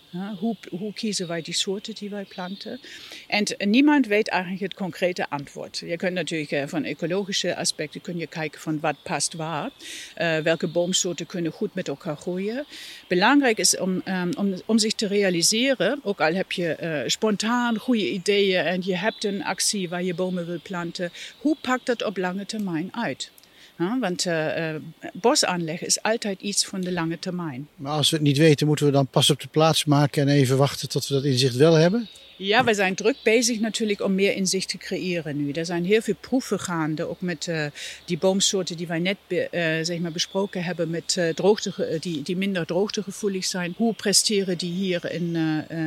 Hoe, 0.70 0.92
kiezen 0.94 1.29
wij 1.29 1.42
die 1.42 1.55
soorten 1.55 1.94
die 1.94 2.11
wij 2.11 2.24
planten? 2.24 2.81
En 3.26 3.44
niemand 3.59 4.07
weet 4.07 4.29
eigenlijk 4.29 4.62
het 4.62 4.74
concrete 4.74 5.29
antwoord. 5.29 5.83
Je 5.87 5.96
kunt 5.96 6.12
natuurlijk 6.12 6.68
van 6.68 6.85
ecologische 6.85 7.57
aspecten 7.57 8.00
kun 8.00 8.18
je 8.18 8.26
kijken 8.26 8.61
van 8.61 8.81
wat 8.81 8.96
past 9.02 9.35
waar. 9.35 9.70
Uh, 10.18 10.38
welke 10.38 10.68
boomsoorten 10.68 11.26
kunnen 11.26 11.52
goed 11.52 11.74
met 11.74 11.88
elkaar 11.88 12.16
groeien. 12.16 12.64
Belangrijk 13.09 13.59
is 13.59 13.79
om, 13.79 14.02
um, 14.05 14.61
om, 14.66 14.79
zich 14.79 14.92
te 14.92 15.07
realiseren, 15.07 16.00
ook 16.02 16.20
al 16.20 16.35
heb 16.35 16.52
je 16.52 16.76
uh, 16.83 17.09
spontaan 17.09 17.79
goede 17.79 18.11
ideeën 18.11 18.64
en 18.64 18.83
je 18.85 18.96
hebt 18.96 19.24
een 19.24 19.44
actie 19.44 19.88
waar 19.88 20.02
je 20.02 20.14
bomen 20.14 20.46
wil 20.46 20.61
planten, 20.62 21.12
hoe 21.38 21.57
pakt 21.61 21.87
dat 21.87 22.05
op 22.05 22.16
lange 22.16 22.46
termijn 22.46 22.88
uit? 22.94 23.31
Ja, 23.79 23.99
want 23.99 24.25
uh, 24.25 24.75
bos 25.12 25.45
aanleggen 25.45 25.87
is 25.87 26.03
altijd 26.03 26.41
iets 26.41 26.67
van 26.67 26.81
de 26.81 26.93
lange 26.93 27.19
termijn. 27.19 27.69
Maar 27.77 27.93
als 27.93 28.11
we 28.11 28.17
het 28.17 28.25
niet 28.25 28.39
weten, 28.39 28.67
moeten 28.67 28.87
we 28.87 28.93
dan 28.93 29.07
pas 29.07 29.31
op 29.31 29.41
de 29.41 29.49
plaats 29.49 29.85
maken 29.85 30.23
en 30.23 30.29
even 30.29 30.57
wachten 30.57 30.89
tot 30.89 31.09
we 31.09 31.15
dat 31.15 31.25
inzicht 31.25 31.57
wel 31.57 31.75
hebben? 31.75 32.09
Ja, 32.38 32.64
we 32.64 32.75
zijn 32.75 32.94
druk 32.94 33.16
bezig 33.22 33.61
natuurlijk 33.61 34.03
om 34.03 34.14
meer 34.14 34.35
inzicht 34.35 34.68
te 34.68 34.79
creëren 34.79 35.37
nu. 35.37 35.51
Er 35.51 35.66
zijn 35.66 35.85
heel 35.85 36.01
veel 36.01 36.14
proeven 36.20 36.61
gaande, 36.61 37.09
ook 37.09 37.20
met 37.20 37.46
uh, 37.46 37.66
die 38.05 38.18
boomsoorten 38.18 38.77
die 38.77 38.87
wij 38.87 38.99
net 38.99 39.16
be, 39.27 39.49
uh, 39.51 39.85
zeg 39.85 39.99
maar 39.99 40.12
besproken 40.12 40.64
hebben, 40.64 40.90
met 40.90 41.16
uh, 41.18 41.29
droogte, 41.29 41.96
die, 42.01 42.22
die 42.22 42.37
minder 42.37 42.66
droogtegevoelig 42.66 43.44
zijn. 43.44 43.75
Hoe 43.77 43.94
presteren 43.94 44.59
die 44.59 44.72
hier 44.72 45.12
in, 45.12 45.37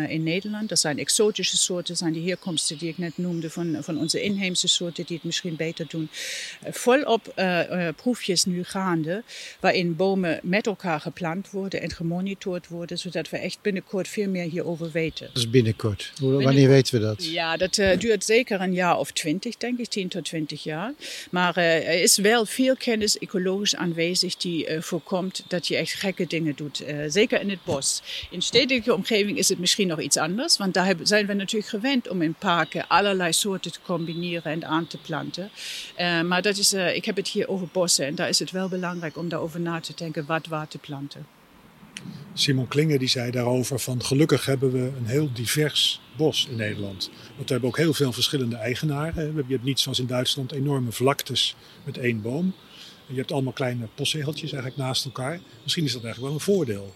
in 0.07 0.23
Nederland? 0.23 0.69
Dat 0.69 0.79
zijn 0.79 0.99
exotische 0.99 1.57
soorten, 1.57 1.95
zijn 1.95 2.13
die 2.13 2.27
herkomsten 2.27 2.77
die 2.77 2.89
ik 2.89 2.97
net 2.97 3.17
noemde 3.17 3.49
van, 3.49 3.77
van 3.81 3.97
onze 3.97 4.21
inheemse 4.21 4.67
soorten 4.67 5.05
die 5.05 5.15
het 5.15 5.25
misschien 5.25 5.55
beter 5.55 5.85
doen. 5.89 6.09
volop 6.69 7.33
proefjes 7.95 8.45
nu 8.45 8.63
gaande, 8.63 9.23
waarin 9.59 9.95
bomen 9.95 10.39
met 10.43 10.67
elkaar 10.67 10.99
geplant 10.99 11.51
worden 11.51 11.81
en 11.81 11.91
gemonitord 11.91 12.67
worden, 12.67 12.97
zodat 12.97 13.29
we 13.29 13.38
echt 13.38 13.57
binnenkort 13.62 14.07
veel 14.07 14.29
meer 14.29 14.49
hierover 14.49 14.91
weten. 14.91 15.27
Dat 15.27 15.38
is 15.38 15.49
binnenkort. 15.49 16.12
Hoe 16.19 16.38
Wanneer 16.43 16.67
weten 16.67 16.99
we 16.99 17.06
dat? 17.06 17.25
Ja, 17.25 17.58
dat 17.58 17.78
uh, 17.78 17.97
duurt 17.97 18.23
zeker 18.23 18.62
een 18.62 18.73
jaar 18.73 18.97
of 18.97 19.12
twintig, 19.12 19.58
denk 19.58 19.80
ik, 19.80 19.88
10 19.88 20.08
tot 20.08 20.25
20 20.25 20.63
jaar. 20.63 20.93
Maar 21.32 21.58
uh, 21.58 21.88
er 21.88 22.02
is 22.02 22.17
wel 22.17 22.45
veel 22.45 22.75
kennis 22.75 23.17
ecologisch 23.17 23.75
aanwezig 23.75 24.36
die 24.36 24.69
uh, 24.69 24.82
voorkomt 24.82 25.43
dat 25.47 25.67
je 25.67 25.75
echt 25.75 25.93
gekke 25.93 26.28
dingen 26.28 26.56
doet. 26.56 26.84
zeker 27.08 27.41
in 27.41 27.49
het 27.49 27.63
bos. 27.63 28.02
In 28.32 28.41
stedelijke 28.41 28.93
omgeving 28.93 29.38
is 29.38 29.49
het 29.49 29.60
misschien 29.60 29.88
nog 29.88 30.02
iets 30.02 30.17
anders, 30.17 30.58
want 30.58 30.73
daar 30.73 30.95
zijn 31.04 31.25
we 31.25 31.34
natuurlijk 31.34 31.71
gewend 31.71 32.10
om 32.10 32.21
in 32.21 32.34
parken 32.34 32.88
allerlei 32.88 33.34
soorten 33.34 33.71
te 33.71 33.80
combineren 33.86 34.52
en 34.52 34.65
aan 34.65 34.88
te 34.88 34.97
planten. 34.97 35.49
maar 36.25 36.41
dat 36.41 36.58
is, 36.58 36.73
ik 36.73 37.06
heb 37.06 37.15
het 37.15 37.28
hier 37.28 37.47
over 37.47 37.67
bossen 37.71 38.06
en 38.06 38.15
daar 38.15 38.30
is 38.30 38.39
het 38.39 38.52
wel 38.52 38.69
belangrijk 38.69 39.17
om 39.17 39.30
daarover 39.30 39.60
na 39.60 39.80
te 39.80 39.93
denken 39.95 40.25
wat 40.25 40.47
waar 40.47 40.67
te 40.67 40.78
planten. 40.78 41.38
Simon 42.39 42.67
Klinger 42.67 42.99
die 42.99 43.08
zei 43.08 43.32
daarover 43.32 43.80
van 43.80 44.04
gelukkig 44.04 44.45
hebben 44.45 44.71
we 44.71 44.91
een 44.97 45.06
heel 45.06 45.30
divers 45.34 46.02
bos 46.17 46.47
in 46.49 46.56
Nederland. 46.56 47.10
Want 47.36 47.47
we 47.47 47.52
hebben 47.52 47.69
ook 47.69 47.78
heel 47.78 47.93
veel 47.93 48.12
verschillende 48.12 48.56
eigenaren. 48.56 49.36
Je 49.36 49.54
hebt 49.54 49.63
niet 49.63 49.80
zoals 49.80 49.99
in 49.99 50.06
Duitsland 50.06 50.52
enorme 50.52 50.91
vlaktes 50.91 51.56
met 51.84 51.97
één 51.97 52.21
boom. 52.21 52.54
Je 53.08 53.15
hebt 53.15 53.32
allemaal 53.32 53.54
kleine 53.54 53.88
postzegeltjes 53.95 54.52
eigenlijk 54.52 54.82
naast 54.82 55.06
elkaar. 55.06 55.39
Misschien 55.63 55.86
is 55.86 55.93
dat 55.93 56.04
eigenlijk 56.04 56.34
wel 56.34 56.41
een 56.41 56.56
voordeel. 56.56 56.93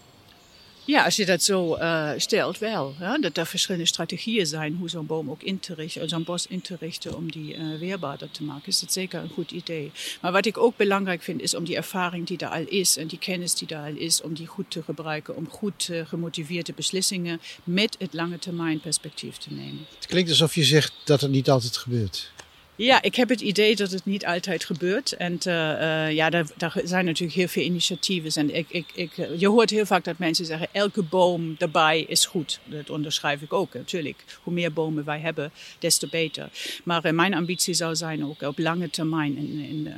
Ja, 0.84 1.04
als 1.04 1.16
je 1.16 1.26
dat 1.26 1.42
zo 1.42 1.76
uh, 1.76 2.10
stelt, 2.16 2.58
wel. 2.58 2.94
Ja? 3.00 3.18
Dat 3.18 3.36
er 3.36 3.46
verschillende 3.46 3.86
strategieën 3.86 4.46
zijn 4.46 4.76
hoe 4.76 4.88
zo'n 4.88 5.06
boom 5.06 5.30
ook 5.30 5.42
in 5.42 5.60
te 5.60 5.74
richten, 5.74 6.08
zo'n 6.08 6.24
bos 6.24 6.46
in 6.46 6.60
te 6.60 6.76
richten 6.80 7.16
om 7.16 7.30
die 7.30 7.56
uh, 7.56 7.78
weerbaarder 7.78 8.30
te 8.30 8.42
maken. 8.42 8.68
Is 8.68 8.80
dat 8.80 8.92
zeker 8.92 9.20
een 9.20 9.30
goed 9.34 9.50
idee. 9.50 9.92
Maar 10.20 10.32
wat 10.32 10.46
ik 10.46 10.58
ook 10.58 10.76
belangrijk 10.76 11.22
vind, 11.22 11.40
is 11.40 11.54
om 11.54 11.64
die 11.64 11.76
ervaring 11.76 12.26
die 12.26 12.38
er 12.38 12.48
al 12.48 12.64
is 12.68 12.96
en 12.96 13.06
die 13.06 13.18
kennis 13.18 13.54
die 13.54 13.68
er 13.68 13.84
al 13.84 13.96
is, 13.96 14.22
om 14.22 14.34
die 14.34 14.46
goed 14.46 14.70
te 14.70 14.82
gebruiken, 14.82 15.36
om 15.36 15.48
goed 15.48 15.90
gemotiveerde 16.04 16.72
beslissingen 16.72 17.40
met 17.64 17.96
het 17.98 18.14
lange 18.14 18.38
termijn 18.38 18.80
perspectief 18.80 19.36
te 19.36 19.52
nemen. 19.52 19.86
Het 19.94 20.06
klinkt 20.06 20.30
alsof 20.30 20.54
je 20.54 20.64
zegt 20.64 20.92
dat 21.04 21.20
het 21.20 21.30
niet 21.30 21.50
altijd 21.50 21.76
gebeurt. 21.76 22.32
Ja, 22.76 23.02
ik 23.02 23.14
heb 23.14 23.28
het 23.28 23.40
idee 23.40 23.76
dat 23.76 23.90
het 23.90 24.04
niet 24.04 24.26
altijd 24.26 24.64
gebeurt. 24.64 25.12
En 25.12 25.32
uh, 25.46 26.12
ja, 26.12 26.30
daar, 26.30 26.80
zijn 26.84 27.04
natuurlijk 27.04 27.36
heel 27.36 27.48
veel 27.48 27.62
initiatieven. 27.62 28.30
En 28.40 28.54
ik, 28.54 28.66
ik, 28.68 28.86
ik, 28.94 29.10
je 29.36 29.48
hoort 29.48 29.70
heel 29.70 29.86
vaak 29.86 30.04
dat 30.04 30.18
mensen 30.18 30.44
zeggen, 30.44 30.68
elke 30.72 31.02
boom 31.02 31.54
erbij 31.58 32.00
is 32.00 32.26
goed. 32.26 32.60
Dat 32.64 32.90
onderschrijf 32.90 33.42
ik 33.42 33.52
ook, 33.52 33.74
natuurlijk. 33.74 34.24
Hoe 34.42 34.52
meer 34.52 34.72
bomen 34.72 35.04
wij 35.04 35.20
hebben, 35.20 35.52
des 35.78 35.98
te 35.98 36.06
beter. 36.06 36.48
Maar 36.84 37.14
mijn 37.14 37.34
ambitie 37.34 37.74
zou 37.74 37.96
zijn 37.96 38.24
ook 38.24 38.42
op 38.42 38.58
lange 38.58 38.90
termijn 38.90 39.36
in, 39.36 39.58
in, 39.58 39.88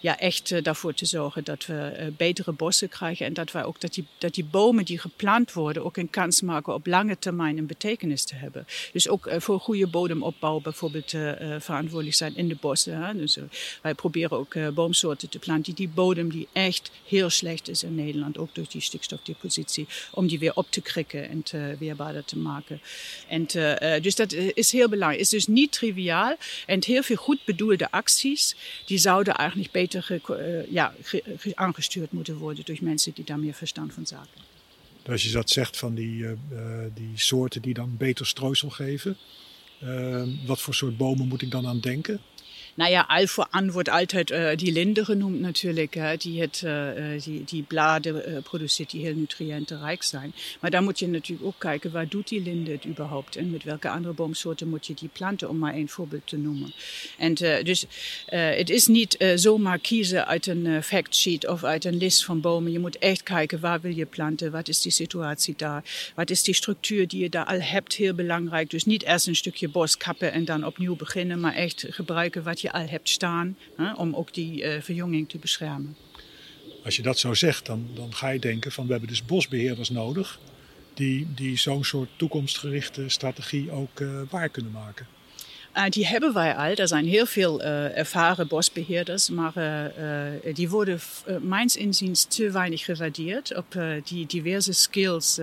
ja, 0.00 0.18
echt 0.18 0.64
daarvoor 0.64 0.94
te 0.94 1.06
zorgen 1.06 1.44
dat 1.44 1.66
we 1.66 2.12
betere 2.16 2.52
bossen 2.52 2.88
krijgen. 2.88 3.26
En 3.26 3.32
dat, 3.32 3.52
wij 3.52 3.64
ook, 3.64 3.80
dat, 3.80 3.94
die, 3.94 4.06
dat 4.18 4.34
die 4.34 4.44
bomen 4.44 4.84
die 4.84 4.98
geplant 4.98 5.52
worden 5.52 5.84
ook 5.84 5.96
een 5.96 6.10
kans 6.10 6.40
maken 6.40 6.74
op 6.74 6.86
lange 6.86 7.18
termijn 7.18 7.58
een 7.58 7.66
betekenis 7.66 8.24
te 8.24 8.34
hebben. 8.34 8.66
Dus 8.92 9.08
ook 9.08 9.30
voor 9.38 9.60
goede 9.60 9.86
bodemopbouw 9.86 10.60
bijvoorbeeld 10.60 11.10
verantwoordelijk 11.58 12.04
zijn 12.14 12.36
in 12.36 12.48
de 12.48 12.56
bossen. 12.60 13.04
Hè. 13.04 13.16
Dus 13.16 13.36
uh, 13.36 13.44
wij 13.82 13.94
proberen 13.94 14.38
ook 14.38 14.54
uh, 14.54 14.68
boomsoorten 14.68 15.28
te 15.28 15.38
planten 15.38 15.74
die 15.74 15.88
bodem 15.88 16.30
die 16.30 16.48
echt 16.52 16.90
heel 17.04 17.30
slecht 17.30 17.68
is 17.68 17.82
in 17.82 17.94
Nederland, 17.94 18.38
ook 18.38 18.54
door 18.54 18.64
die 18.68 18.80
stikstofdepositie, 18.80 19.86
om 20.10 20.26
die 20.26 20.38
weer 20.38 20.54
op 20.54 20.70
te 20.70 20.80
krikken 20.80 21.28
en 21.28 21.42
weerbaarder 21.78 22.24
te 22.24 22.38
maken. 22.38 22.80
En 23.28 23.46
uh, 23.56 24.02
dus 24.02 24.14
dat 24.14 24.32
is 24.32 24.72
heel 24.72 24.88
belangrijk. 24.88 25.22
Het 25.22 25.32
is 25.32 25.44
dus 25.44 25.54
niet 25.54 25.72
triviaal 25.72 26.36
en 26.66 26.84
heel 26.84 27.02
veel 27.02 27.16
goed 27.16 27.44
bedoelde 27.44 27.90
acties, 27.90 28.56
die 28.86 28.98
zouden 28.98 29.34
eigenlijk 29.34 29.70
beter 29.70 30.20
ja, 30.68 30.94
ge, 31.02 31.22
ge, 31.36 31.52
aangestuurd 31.54 32.12
moeten 32.12 32.36
worden 32.36 32.64
door 32.64 32.76
mensen 32.80 33.12
die 33.14 33.24
daar 33.24 33.38
meer 33.38 33.54
verstand 33.54 33.94
van 33.94 34.06
zaken. 34.06 34.40
Als 35.06 35.22
je 35.22 35.30
dat 35.30 35.50
zegt 35.50 35.76
van 35.76 35.94
die, 35.94 36.26
die 36.94 37.12
soorten 37.14 37.62
die 37.62 37.74
dan 37.74 37.96
beter 37.96 38.26
strooisel 38.26 38.70
geven, 38.70 39.16
wat 40.46 40.60
voor 40.60 40.74
soort 40.74 40.96
bomen 40.96 41.28
moet 41.28 41.42
ik 41.42 41.50
dan 41.50 41.66
aan 41.66 41.80
denken? 41.80 42.20
Nou 42.76 42.90
ja, 42.90 43.04
al 43.08 43.26
vooraan 43.26 43.70
wordt 43.70 43.88
altijd 43.88 44.30
uh, 44.30 44.48
die 44.56 44.72
linde 44.72 45.04
genoemd 45.04 45.40
natuurlijk. 45.40 45.94
Hè, 45.94 46.16
die, 46.16 46.40
het, 46.40 46.62
uh, 46.64 46.88
die, 47.24 47.44
die 47.44 47.62
bladen 47.62 48.30
uh, 48.30 48.42
produceert 48.42 48.90
die 48.90 49.04
heel 49.04 49.14
nutriëntenrijk 49.14 50.02
zijn. 50.02 50.34
Maar 50.60 50.70
daar 50.70 50.82
moet 50.82 50.98
je 50.98 51.08
natuurlijk 51.08 51.48
ook 51.48 51.58
kijken, 51.58 51.92
waar 51.92 52.08
doet 52.08 52.28
die 52.28 52.42
linde 52.42 52.70
het 52.70 52.86
überhaupt? 52.86 53.36
En 53.36 53.50
met 53.50 53.64
welke 53.64 53.88
andere 53.88 54.14
boomsoorten 54.14 54.68
moet 54.68 54.86
je 54.86 54.94
die 54.94 55.08
planten, 55.12 55.48
om 55.48 55.58
maar 55.58 55.74
één 55.74 55.88
voorbeeld 55.88 56.26
te 56.26 56.36
noemen. 56.36 56.72
En 57.18 57.34
dus 57.34 57.86
het 58.26 58.70
is 58.70 58.86
niet 58.86 59.16
zomaar 59.34 59.78
kiezen 59.78 60.26
uit 60.26 60.46
een 60.46 60.82
factsheet 60.82 61.48
of 61.48 61.64
uit 61.64 61.84
een 61.84 61.96
list 61.96 62.24
van 62.24 62.40
bomen. 62.40 62.72
Je 62.72 62.78
moet 62.78 62.98
echt 62.98 63.22
kijken, 63.22 63.60
waar 63.60 63.80
wil 63.80 63.94
je 63.94 64.06
planten? 64.06 64.50
Wat 64.50 64.68
is 64.68 64.80
die 64.80 64.92
situatie 64.92 65.54
daar? 65.56 66.12
Wat 66.14 66.30
is 66.30 66.42
die 66.42 66.54
structuur 66.54 67.08
die 67.08 67.22
je 67.22 67.28
daar 67.28 67.44
al 67.46 67.60
hebt? 67.60 67.94
Heel 67.94 68.14
belangrijk. 68.14 68.70
Dus 68.70 68.84
niet 68.84 69.04
eerst 69.04 69.26
een 69.26 69.36
stukje 69.36 69.68
bos 69.68 69.96
kappen 69.96 70.32
en 70.32 70.44
dan 70.44 70.66
opnieuw 70.66 70.96
beginnen, 70.96 71.40
maar 71.40 71.54
echt 71.54 71.86
gebruiken 71.88 72.42
wat 72.42 72.60
je 72.60 72.65
al 72.72 72.88
hebt 72.88 73.08
staan, 73.08 73.56
hè, 73.76 73.92
om 73.92 74.14
ook 74.14 74.34
die 74.34 74.62
uh, 74.62 74.80
verjonging 74.80 75.28
te 75.28 75.38
beschermen. 75.38 75.96
Als 76.84 76.96
je 76.96 77.02
dat 77.02 77.18
zo 77.18 77.34
zegt, 77.34 77.66
dan, 77.66 77.88
dan 77.94 78.14
ga 78.14 78.28
je 78.28 78.38
denken 78.38 78.72
van 78.72 78.84
we 78.84 78.90
hebben 78.90 79.08
dus 79.08 79.24
bosbeheerders 79.24 79.90
nodig 79.90 80.38
die, 80.94 81.26
die 81.34 81.56
zo'n 81.56 81.84
soort 81.84 82.08
toekomstgerichte 82.16 83.08
strategie 83.08 83.70
ook 83.70 84.00
uh, 84.00 84.20
waar 84.30 84.48
kunnen 84.48 84.72
maken. 84.72 85.06
Uh, 85.76 85.84
die 85.88 86.06
hebben 86.06 86.32
wij 86.32 86.54
al. 86.54 86.64
Er 86.64 86.88
zijn 86.88 87.06
heel 87.06 87.26
veel 87.26 87.60
uh, 87.60 87.98
ervaren 87.98 88.46
bosbeheerders, 88.46 89.30
maar 89.30 89.52
uh, 89.56 90.54
die 90.54 90.68
worden 90.68 91.00
mijns 91.40 91.76
inziens 91.76 92.24
te 92.24 92.50
weinig 92.50 92.84
gewaardeerd 92.84 93.56
op 93.56 93.78
die 94.04 94.26
diverse 94.26 94.72
skills 94.72 95.38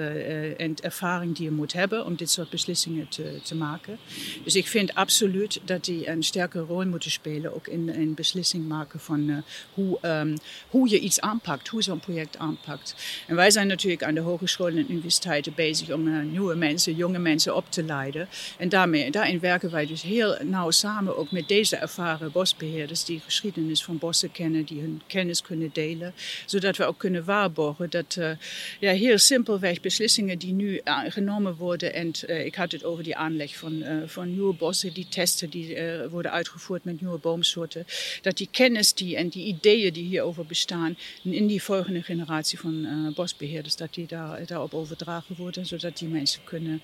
en 0.58 0.76
ervaring 0.82 1.36
die 1.36 1.46
je 1.46 1.52
moet 1.52 1.74
hebben 1.74 2.06
om 2.06 2.16
dit 2.16 2.30
soort 2.30 2.50
beslissingen 2.50 3.08
te, 3.44 3.56
maken. 3.56 3.98
Dus 4.44 4.56
ik 4.56 4.68
vind 4.68 4.94
absoluut 4.94 5.60
dat 5.66 5.86
die 5.86 6.08
een 6.08 6.24
sterke 6.24 6.60
rol 6.60 6.86
moeten 6.86 7.12
spelen, 7.12 7.56
ook 7.56 7.68
in, 7.68 7.90
in 7.90 8.14
beslissing 8.14 8.68
maken 8.68 9.00
van 9.00 9.44
hoe, 9.74 9.98
um, 10.02 10.38
hoe 10.70 10.90
je 10.90 11.00
iets 11.00 11.20
aanpakt, 11.20 11.68
hoe 11.68 11.84
zo'n 11.84 12.00
project 12.00 12.38
aanpakt. 12.38 12.96
En 13.28 13.36
wij 13.36 13.52
zijn 13.52 13.68
natuurlijk 13.68 14.04
aan 14.04 14.14
de 14.14 14.22
hogescholen 14.22 14.78
en 14.78 14.92
universiteiten 14.92 15.54
bezig 15.56 15.92
om 15.92 16.30
nieuwe 16.32 16.56
mensen, 16.56 16.96
jonge 16.96 17.20
mensen 17.20 17.56
op 17.56 17.72
te 17.72 17.84
leiden. 17.84 18.28
En 18.58 18.70
daarmee, 18.70 19.12
daarin 19.12 19.40
werken 19.40 19.72
wij 19.72 19.86
dus 19.86 20.02
heel 20.02 20.23
heel 20.24 20.48
nauw 20.48 20.72
samen 20.72 21.18
ook 21.18 21.32
met 21.32 21.48
deze 21.48 21.76
ervaren 21.76 22.32
bosbeheerders 22.32 23.06
die 23.06 23.20
geschiedenis 23.20 23.84
van 23.84 23.98
bossen 23.98 24.32
kennen, 24.32 24.64
die 24.66 24.82
hun 24.82 25.02
kennis 25.08 25.42
kunnen 25.42 25.70
delen, 25.74 26.14
zodat 26.46 26.78
we 26.78 26.86
ook 26.86 26.98
kunnen 26.98 27.26
waarborgen 27.26 27.90
dat 27.90 28.16
uh, 28.20 28.32
ja, 28.80 28.92
heel 28.92 29.18
simpelweg 29.18 29.82
beslissingen 29.82 30.38
die 30.38 30.54
nu 30.54 30.82
genomen 31.08 31.56
worden 31.56 31.94
en 31.94 32.12
uh, 32.28 32.46
ik 32.46 32.56
had 32.56 32.72
het 32.72 32.84
over 32.84 33.04
die 33.04 33.16
aanleg 33.16 33.58
van, 33.58 33.84
van 34.06 34.32
nieuwe 34.32 34.54
bossen, 34.54 34.94
die 34.94 35.08
testen 35.10 35.50
die 35.50 35.78
worden 36.10 36.32
uitgevoerd 36.32 36.84
met 36.84 37.02
nieuwe 37.02 37.18
boomsoorten, 37.18 37.86
dat 38.22 38.38
die 38.38 38.48
kennis 38.52 38.94
die, 38.94 39.16
en 39.16 39.30
die 39.30 39.46
ideeën 39.46 39.94
die 39.94 40.04
hierover 40.04 40.46
bestaan 40.46 40.98
in 41.24 41.48
die 41.48 41.64
volgende 41.64 42.02
generatie 42.02 42.60
van 42.60 43.12
bosbeheerders, 43.16 43.76
dat 43.76 43.94
die 43.94 44.08
daar, 44.08 44.46
daarop 44.46 44.74
overdragen 44.74 45.36
worden, 45.36 45.66
zodat 45.66 45.98
die 45.98 46.08
mensen 46.08 46.42
kunnen, 46.44 46.82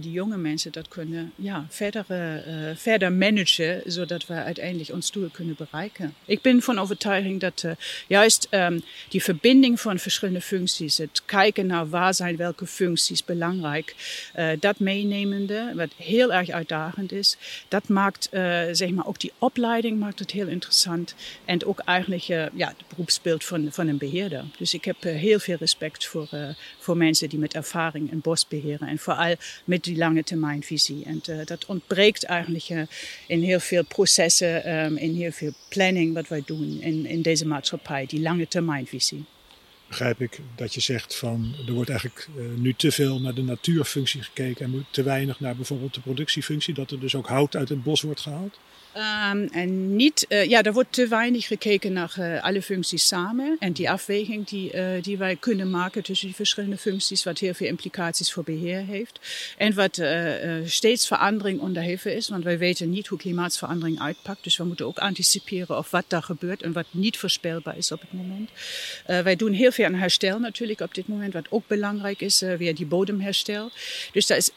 die 0.00 0.10
jonge 0.10 0.36
mensen 0.36 0.72
dat 0.72 0.88
kunnen 0.88 1.32
ja, 1.36 1.66
verder 1.68 2.04
verder 2.74 3.12
managen, 3.12 3.82
zodat 3.84 4.26
we 4.26 4.34
uiteindelijk 4.34 4.90
ons 4.92 5.10
doel 5.10 5.28
kunnen 5.28 5.54
bereiken. 5.58 6.14
Ik 6.24 6.42
ben 6.42 6.62
van 6.62 6.78
overtuiging 6.78 7.40
dat 7.40 7.62
uh, 7.62 7.72
juist 8.06 8.48
um, 8.50 8.82
die 9.08 9.22
verbinding 9.22 9.80
van 9.80 9.98
verschillende 9.98 10.40
functies, 10.40 10.98
het 10.98 11.22
kijken 11.24 11.66
naar 11.66 11.88
waar 11.88 12.14
zijn 12.14 12.36
welke 12.36 12.66
functies 12.66 13.24
belangrijk, 13.24 13.94
uh, 14.36 14.48
dat 14.60 14.78
meenemende, 14.78 15.72
wat 15.74 15.90
heel 15.96 16.32
erg 16.32 16.48
uitdagend 16.48 17.12
is, 17.12 17.36
dat 17.68 17.88
maakt 17.88 18.28
zeg 18.72 18.90
maar 18.90 19.06
ook 19.06 19.20
die 19.20 19.32
opleiding 19.38 19.98
maakt 19.98 20.18
het 20.18 20.30
heel 20.30 20.46
interessant 20.46 21.14
en 21.44 21.64
ook 21.64 21.78
eigenlijk 21.78 22.22
ja, 22.22 22.68
het 22.68 22.88
beroepsbeeld 22.88 23.44
van, 23.44 23.68
van 23.72 23.88
een 23.88 23.98
beheerder. 23.98 24.44
Dus 24.58 24.74
ik 24.74 24.84
heb 24.84 25.02
heel 25.02 25.38
veel 25.38 25.56
respect 25.58 26.06
voor, 26.06 26.28
voor 26.78 26.96
mensen 26.96 27.28
die 27.28 27.38
met 27.38 27.54
ervaring 27.54 28.12
een 28.12 28.20
bos 28.20 28.48
beheren 28.48 28.88
en 28.88 28.98
vooral 28.98 29.34
met 29.64 29.84
die 29.84 29.96
lange 29.96 30.24
termijnvisie. 30.24 31.04
En 31.04 31.44
dat 31.44 31.64
ontbreekt 31.66 32.24
eigenlijk 32.24 32.55
in 33.26 33.42
heel 33.42 33.60
veel 33.60 33.84
processen, 33.84 34.76
um, 34.84 34.96
in 34.96 35.14
heel 35.14 35.32
veel 35.32 35.52
planning 35.68 36.14
wat 36.14 36.28
wij 36.28 36.42
doen 36.46 36.80
in, 36.80 37.06
in 37.06 37.22
deze 37.22 37.46
maatschappij, 37.46 38.06
die 38.06 38.20
lange 38.20 38.48
termijnvisie. 38.48 39.24
Begrijp 39.88 40.20
ik 40.20 40.40
dat 40.56 40.74
je 40.74 40.80
zegt 40.80 41.16
van 41.16 41.54
er 41.66 41.72
wordt 41.72 41.90
eigenlijk 41.90 42.28
uh, 42.36 42.44
nu 42.56 42.74
te 42.74 42.90
veel 42.90 43.20
naar 43.20 43.34
de 43.34 43.42
natuurfunctie 43.42 44.22
gekeken 44.22 44.64
en 44.64 44.86
te 44.90 45.02
weinig 45.02 45.40
naar 45.40 45.56
bijvoorbeeld 45.56 45.94
de 45.94 46.00
productiefunctie, 46.00 46.74
dat 46.74 46.90
er 46.90 47.00
dus 47.00 47.14
ook 47.14 47.26
hout 47.26 47.56
uit 47.56 47.68
het 47.68 47.82
bos 47.82 48.02
wordt 48.02 48.20
gehaald? 48.20 48.58
Um, 49.32 49.48
en 49.52 49.96
niet, 49.96 50.26
uh, 50.28 50.44
ja, 50.44 50.62
er 50.62 50.72
wordt 50.72 50.92
te 50.92 51.08
weinig 51.08 51.46
gekeken 51.46 51.92
naar 51.92 52.14
uh, 52.18 52.42
alle 52.42 52.62
functies 52.62 53.06
samen. 53.06 53.56
En 53.58 53.72
die 53.72 53.90
afweging 53.90 54.46
die, 54.46 54.72
die 55.00 55.16
wij 55.16 55.36
kunnen 55.36 55.70
maken 55.70 56.02
tussen 56.02 56.26
die 56.26 56.36
verschillende 56.36 56.76
functies, 56.76 57.24
wat 57.24 57.38
heel 57.38 57.54
veel 57.54 57.66
implicaties 57.66 58.32
voor 58.32 58.44
beheer 58.44 58.84
heeft. 58.84 59.20
En 59.56 59.74
wat 59.74 60.02
steeds 60.64 61.06
verandering 61.06 61.60
onderheven 61.60 62.16
is, 62.16 62.28
want 62.28 62.44
wij 62.44 62.58
weten 62.58 62.90
niet 62.90 63.06
hoe 63.06 63.18
klimaatsverandering 63.18 64.00
uitpakt. 64.00 64.44
Dus 64.44 64.56
we 64.56 64.64
moeten 64.64 64.86
ook 64.86 64.98
anticiperen 64.98 65.78
op 65.78 65.86
wat 65.86 66.04
daar 66.08 66.22
gebeurt 66.22 66.62
en 66.62 66.72
wat 66.72 66.86
niet 66.90 67.18
voorspelbaar 67.18 67.76
is 67.76 67.92
op 67.92 68.00
het 68.00 68.12
moment. 68.12 68.50
wij 69.06 69.36
doen 69.36 69.52
heel 69.52 69.72
herstel 69.76 70.38
natuurlijk 70.38 70.80
op 70.80 70.94
dit 70.94 71.08
moment, 71.08 71.32
wat 71.32 71.46
ook 71.50 71.66
belangrijk 71.66 72.20
is, 72.20 72.40
weer 72.40 72.74
die 72.74 72.86
bodemherstel. 72.86 73.70
Dus 74.12 74.26
dat 74.26 74.36
is 74.36 74.50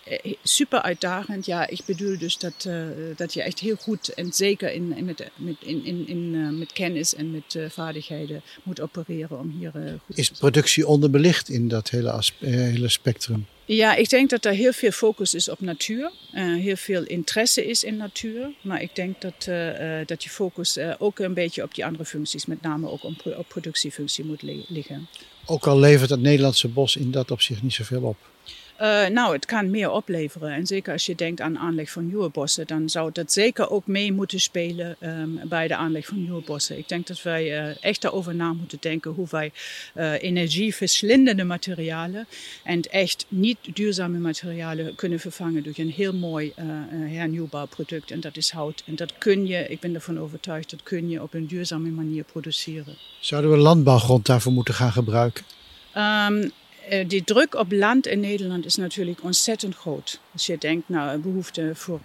super 0.43 0.82
uitdagend. 0.82 1.45
Ja, 1.45 1.67
ik 1.67 1.79
bedoel 1.86 2.17
dus 2.17 2.38
dat, 2.38 2.69
dat 3.15 3.34
je 3.34 3.41
echt 3.41 3.60
heel 3.60 3.75
goed 3.75 4.08
en 4.08 4.34
zeker 4.34 4.71
in, 4.73 4.97
in, 4.97 5.05
met, 5.05 5.29
met, 5.36 5.55
in, 5.60 5.86
in, 5.86 6.08
in, 6.08 6.34
uh, 6.34 6.49
met 6.49 6.73
kennis 6.73 7.15
en 7.15 7.32
met 7.32 7.53
uh, 7.53 7.69
vaardigheden 7.69 8.41
moet 8.63 8.82
opereren 8.82 9.39
om 9.39 9.49
hier 9.60 9.71
uh, 9.75 9.93
goed 10.05 10.17
Is 10.17 10.29
productie 10.29 10.88
onderbelicht 10.88 11.49
in 11.49 11.67
dat 11.67 11.89
hele, 11.89 12.21
hele 12.39 12.89
spectrum? 12.89 13.45
Ja, 13.71 13.95
ik 13.95 14.10
denk 14.10 14.29
dat 14.29 14.45
er 14.45 14.51
heel 14.51 14.73
veel 14.73 14.91
focus 14.91 15.34
is 15.34 15.49
op 15.49 15.60
natuur. 15.60 16.12
heel 16.32 16.75
veel 16.75 17.03
interesse 17.03 17.65
is 17.65 17.84
in 17.84 17.97
natuur. 17.97 18.51
Maar 18.62 18.82
ik 18.82 18.95
denk 18.95 19.21
dat, 19.21 19.49
dat 20.08 20.23
je 20.23 20.29
focus 20.29 20.77
ook 20.97 21.19
een 21.19 21.34
beetje 21.34 21.63
op 21.63 21.75
die 21.75 21.86
andere 21.86 22.05
functies, 22.05 22.45
met 22.45 22.62
name 22.62 22.89
ook 22.89 23.03
op 23.03 23.45
productiefunctie, 23.47 24.25
moet 24.25 24.41
liggen. 24.67 25.08
Ook 25.45 25.67
al 25.67 25.79
levert 25.79 26.10
het 26.10 26.21
Nederlandse 26.21 26.67
bos 26.67 26.95
in 26.95 27.12
dat 27.12 27.32
opzicht 27.32 27.63
niet 27.63 27.73
zoveel 27.73 28.01
op. 28.01 28.17
Uh, 28.81 29.07
nou, 29.07 29.33
het 29.33 29.45
kan 29.45 29.69
meer 29.69 29.91
opleveren. 29.91 30.51
En 30.51 30.67
zeker 30.67 30.93
als 30.93 31.05
je 31.05 31.15
denkt 31.15 31.41
aan 31.41 31.57
aanleg 31.57 31.91
van 31.91 32.07
nieuwe 32.07 32.29
bossen, 32.29 32.67
dan 32.67 32.89
zou 32.89 33.11
dat 33.11 33.31
zeker 33.31 33.69
ook 33.69 33.87
mee 33.87 34.13
moeten 34.13 34.39
spelen 34.39 34.95
um, 34.99 35.39
bij 35.43 35.67
de 35.67 35.75
aanleg 35.75 36.05
van 36.05 36.21
nieuwe 36.21 36.41
bossen. 36.41 36.77
Ik 36.77 36.87
denk 36.87 37.07
dat 37.07 37.21
wij 37.21 37.43
uh, 37.45 37.83
echt 37.83 38.01
daarover 38.01 38.35
na 38.35 38.53
moeten 38.53 38.77
denken 38.81 39.11
hoe 39.11 39.27
wij 39.29 39.51
uh, 39.95 40.23
energieverslindende 40.23 41.43
materialen 41.43 42.27
en 42.63 42.81
echt 42.81 43.25
niet 43.27 43.57
duurzame 43.73 44.17
materialen 44.17 44.95
kunnen 44.95 45.19
vervangen 45.19 45.63
door 45.63 45.73
een 45.75 45.91
heel 45.91 46.13
mooi 46.13 46.53
hernieuwbaar 46.91 47.67
product. 47.67 48.11
En 48.11 48.19
dat 48.19 48.37
is 48.37 48.51
hout. 48.51 48.83
En 48.85 48.95
dat 48.95 49.17
kun 49.17 49.47
je, 49.47 49.67
ik 49.67 49.79
ben 49.79 49.95
ervan 49.95 50.19
overtuigd, 50.19 50.69
dat 50.69 50.83
kun 50.83 51.09
je 51.09 51.21
op 51.21 51.33
een 51.33 51.47
duurzame 51.47 51.89
manier 51.89 52.23
produceren. 52.23 52.95
Zouden 53.19 53.51
we 53.51 53.57
landbouwgrond 53.57 54.25
daarvoor 54.25 54.51
moeten 54.51 54.73
gaan 54.73 54.91
gebruiken? 54.91 55.43
Um, 55.97 56.51
die 57.08 57.23
druk 57.23 57.56
op 57.56 57.71
land 57.71 58.08
in 58.08 58.19
Nederland 58.19 58.65
is 58.65 58.75
natuurlijk 58.75 59.23
ontzettend 59.23 59.75
groot. 59.75 60.19
Als 60.39 60.47
je 60.47 60.58
denkt 60.58 60.89
naar 60.89 61.06
nou, 61.06 61.19
behoefte 61.19 61.71
voor 61.73 61.99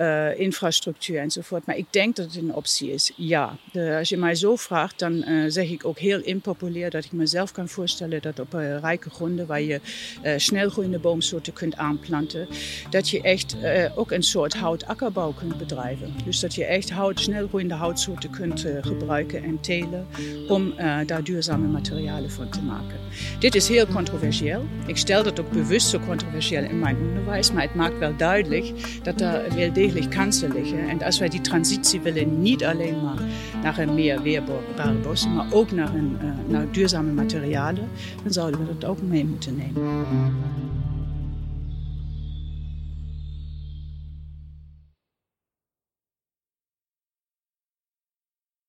uh, 0.00 0.38
infrastructuur 0.38 1.18
enzovoort. 1.18 1.66
Maar 1.66 1.76
ik 1.76 1.86
denk 1.90 2.16
dat 2.16 2.24
het 2.24 2.36
een 2.36 2.54
optie 2.54 2.92
is, 2.92 3.12
ja. 3.16 3.56
Als 3.98 4.08
je 4.08 4.16
mij 4.16 4.34
zo 4.34 4.56
vraagt, 4.56 4.98
dan 4.98 5.12
uh, 5.12 5.44
zeg 5.48 5.70
ik 5.70 5.84
ook 5.84 5.98
heel 5.98 6.20
impopulair 6.20 6.90
dat 6.90 7.04
ik 7.04 7.12
mezelf 7.12 7.52
kan 7.52 7.68
voorstellen 7.68 8.22
dat 8.22 8.38
op 8.38 8.54
uh, 8.54 8.78
rijke 8.78 9.10
gronden 9.10 9.46
waar 9.46 9.60
je 9.60 9.80
snelgroeiende 10.36 10.98
boomsoorten 10.98 11.52
kunt 11.52 11.76
aanplanten, 11.76 12.48
dat 12.90 13.08
je 13.08 13.20
echt 13.20 13.56
ook 13.94 14.10
een 14.10 14.22
soort 14.22 14.54
houtakkerbouw 14.54 15.32
kunt 15.32 15.58
bedrijven. 15.58 16.14
Dus 16.24 16.40
dat 16.40 16.54
je 16.54 16.64
echt 16.64 16.90
hout, 16.90 17.20
snelgroeiende 17.20 17.74
houtsoorten 17.74 18.30
kunt 18.30 18.66
gebruiken 18.80 19.42
en 19.42 19.60
telen 19.60 20.06
om 20.48 20.74
daar 21.06 21.24
duurzame 21.24 21.66
materialen 21.66 22.30
van 22.30 22.48
te 22.48 22.62
maken. 22.62 22.96
Dit 23.38 23.54
is 23.54 23.68
heel 23.68 23.86
controversieel. 23.86 24.64
Ik 24.86 24.96
stel 24.96 25.22
dat 25.22 25.40
ook 25.40 25.50
bewust 25.50 25.88
zo 25.88 25.98
controversieel 25.98 26.62
in 26.62 26.78
mijn 26.78 26.96
onderwijs, 26.96 27.52
maar 27.52 27.62
maakt 27.76 27.98
wel 27.98 28.16
duidelijk 28.16 28.72
dat 29.02 29.20
er 29.20 29.54
wel 29.56 29.72
degelijk 29.72 30.10
kansen 30.10 30.52
liggen. 30.52 30.88
En 30.88 31.02
als 31.02 31.18
wij 31.18 31.28
die 31.28 31.40
transitie 31.40 32.00
willen, 32.00 32.42
niet 32.42 32.64
alleen 32.64 33.02
maar 33.02 33.22
naar 33.62 33.78
een 33.78 33.94
meer 33.94 34.22
weerbare 34.22 34.94
bossen, 35.02 35.34
maar 35.34 35.46
ook 35.52 35.70
naar, 35.70 35.94
een, 35.94 36.16
uh, 36.22 36.30
naar 36.46 36.66
duurzame 36.70 37.12
materialen, 37.12 37.88
dan 38.22 38.32
zouden 38.32 38.60
we 38.60 38.66
dat 38.78 38.90
ook 38.90 39.02
mee 39.02 39.24
moeten 39.24 39.56
nemen. 39.56 40.04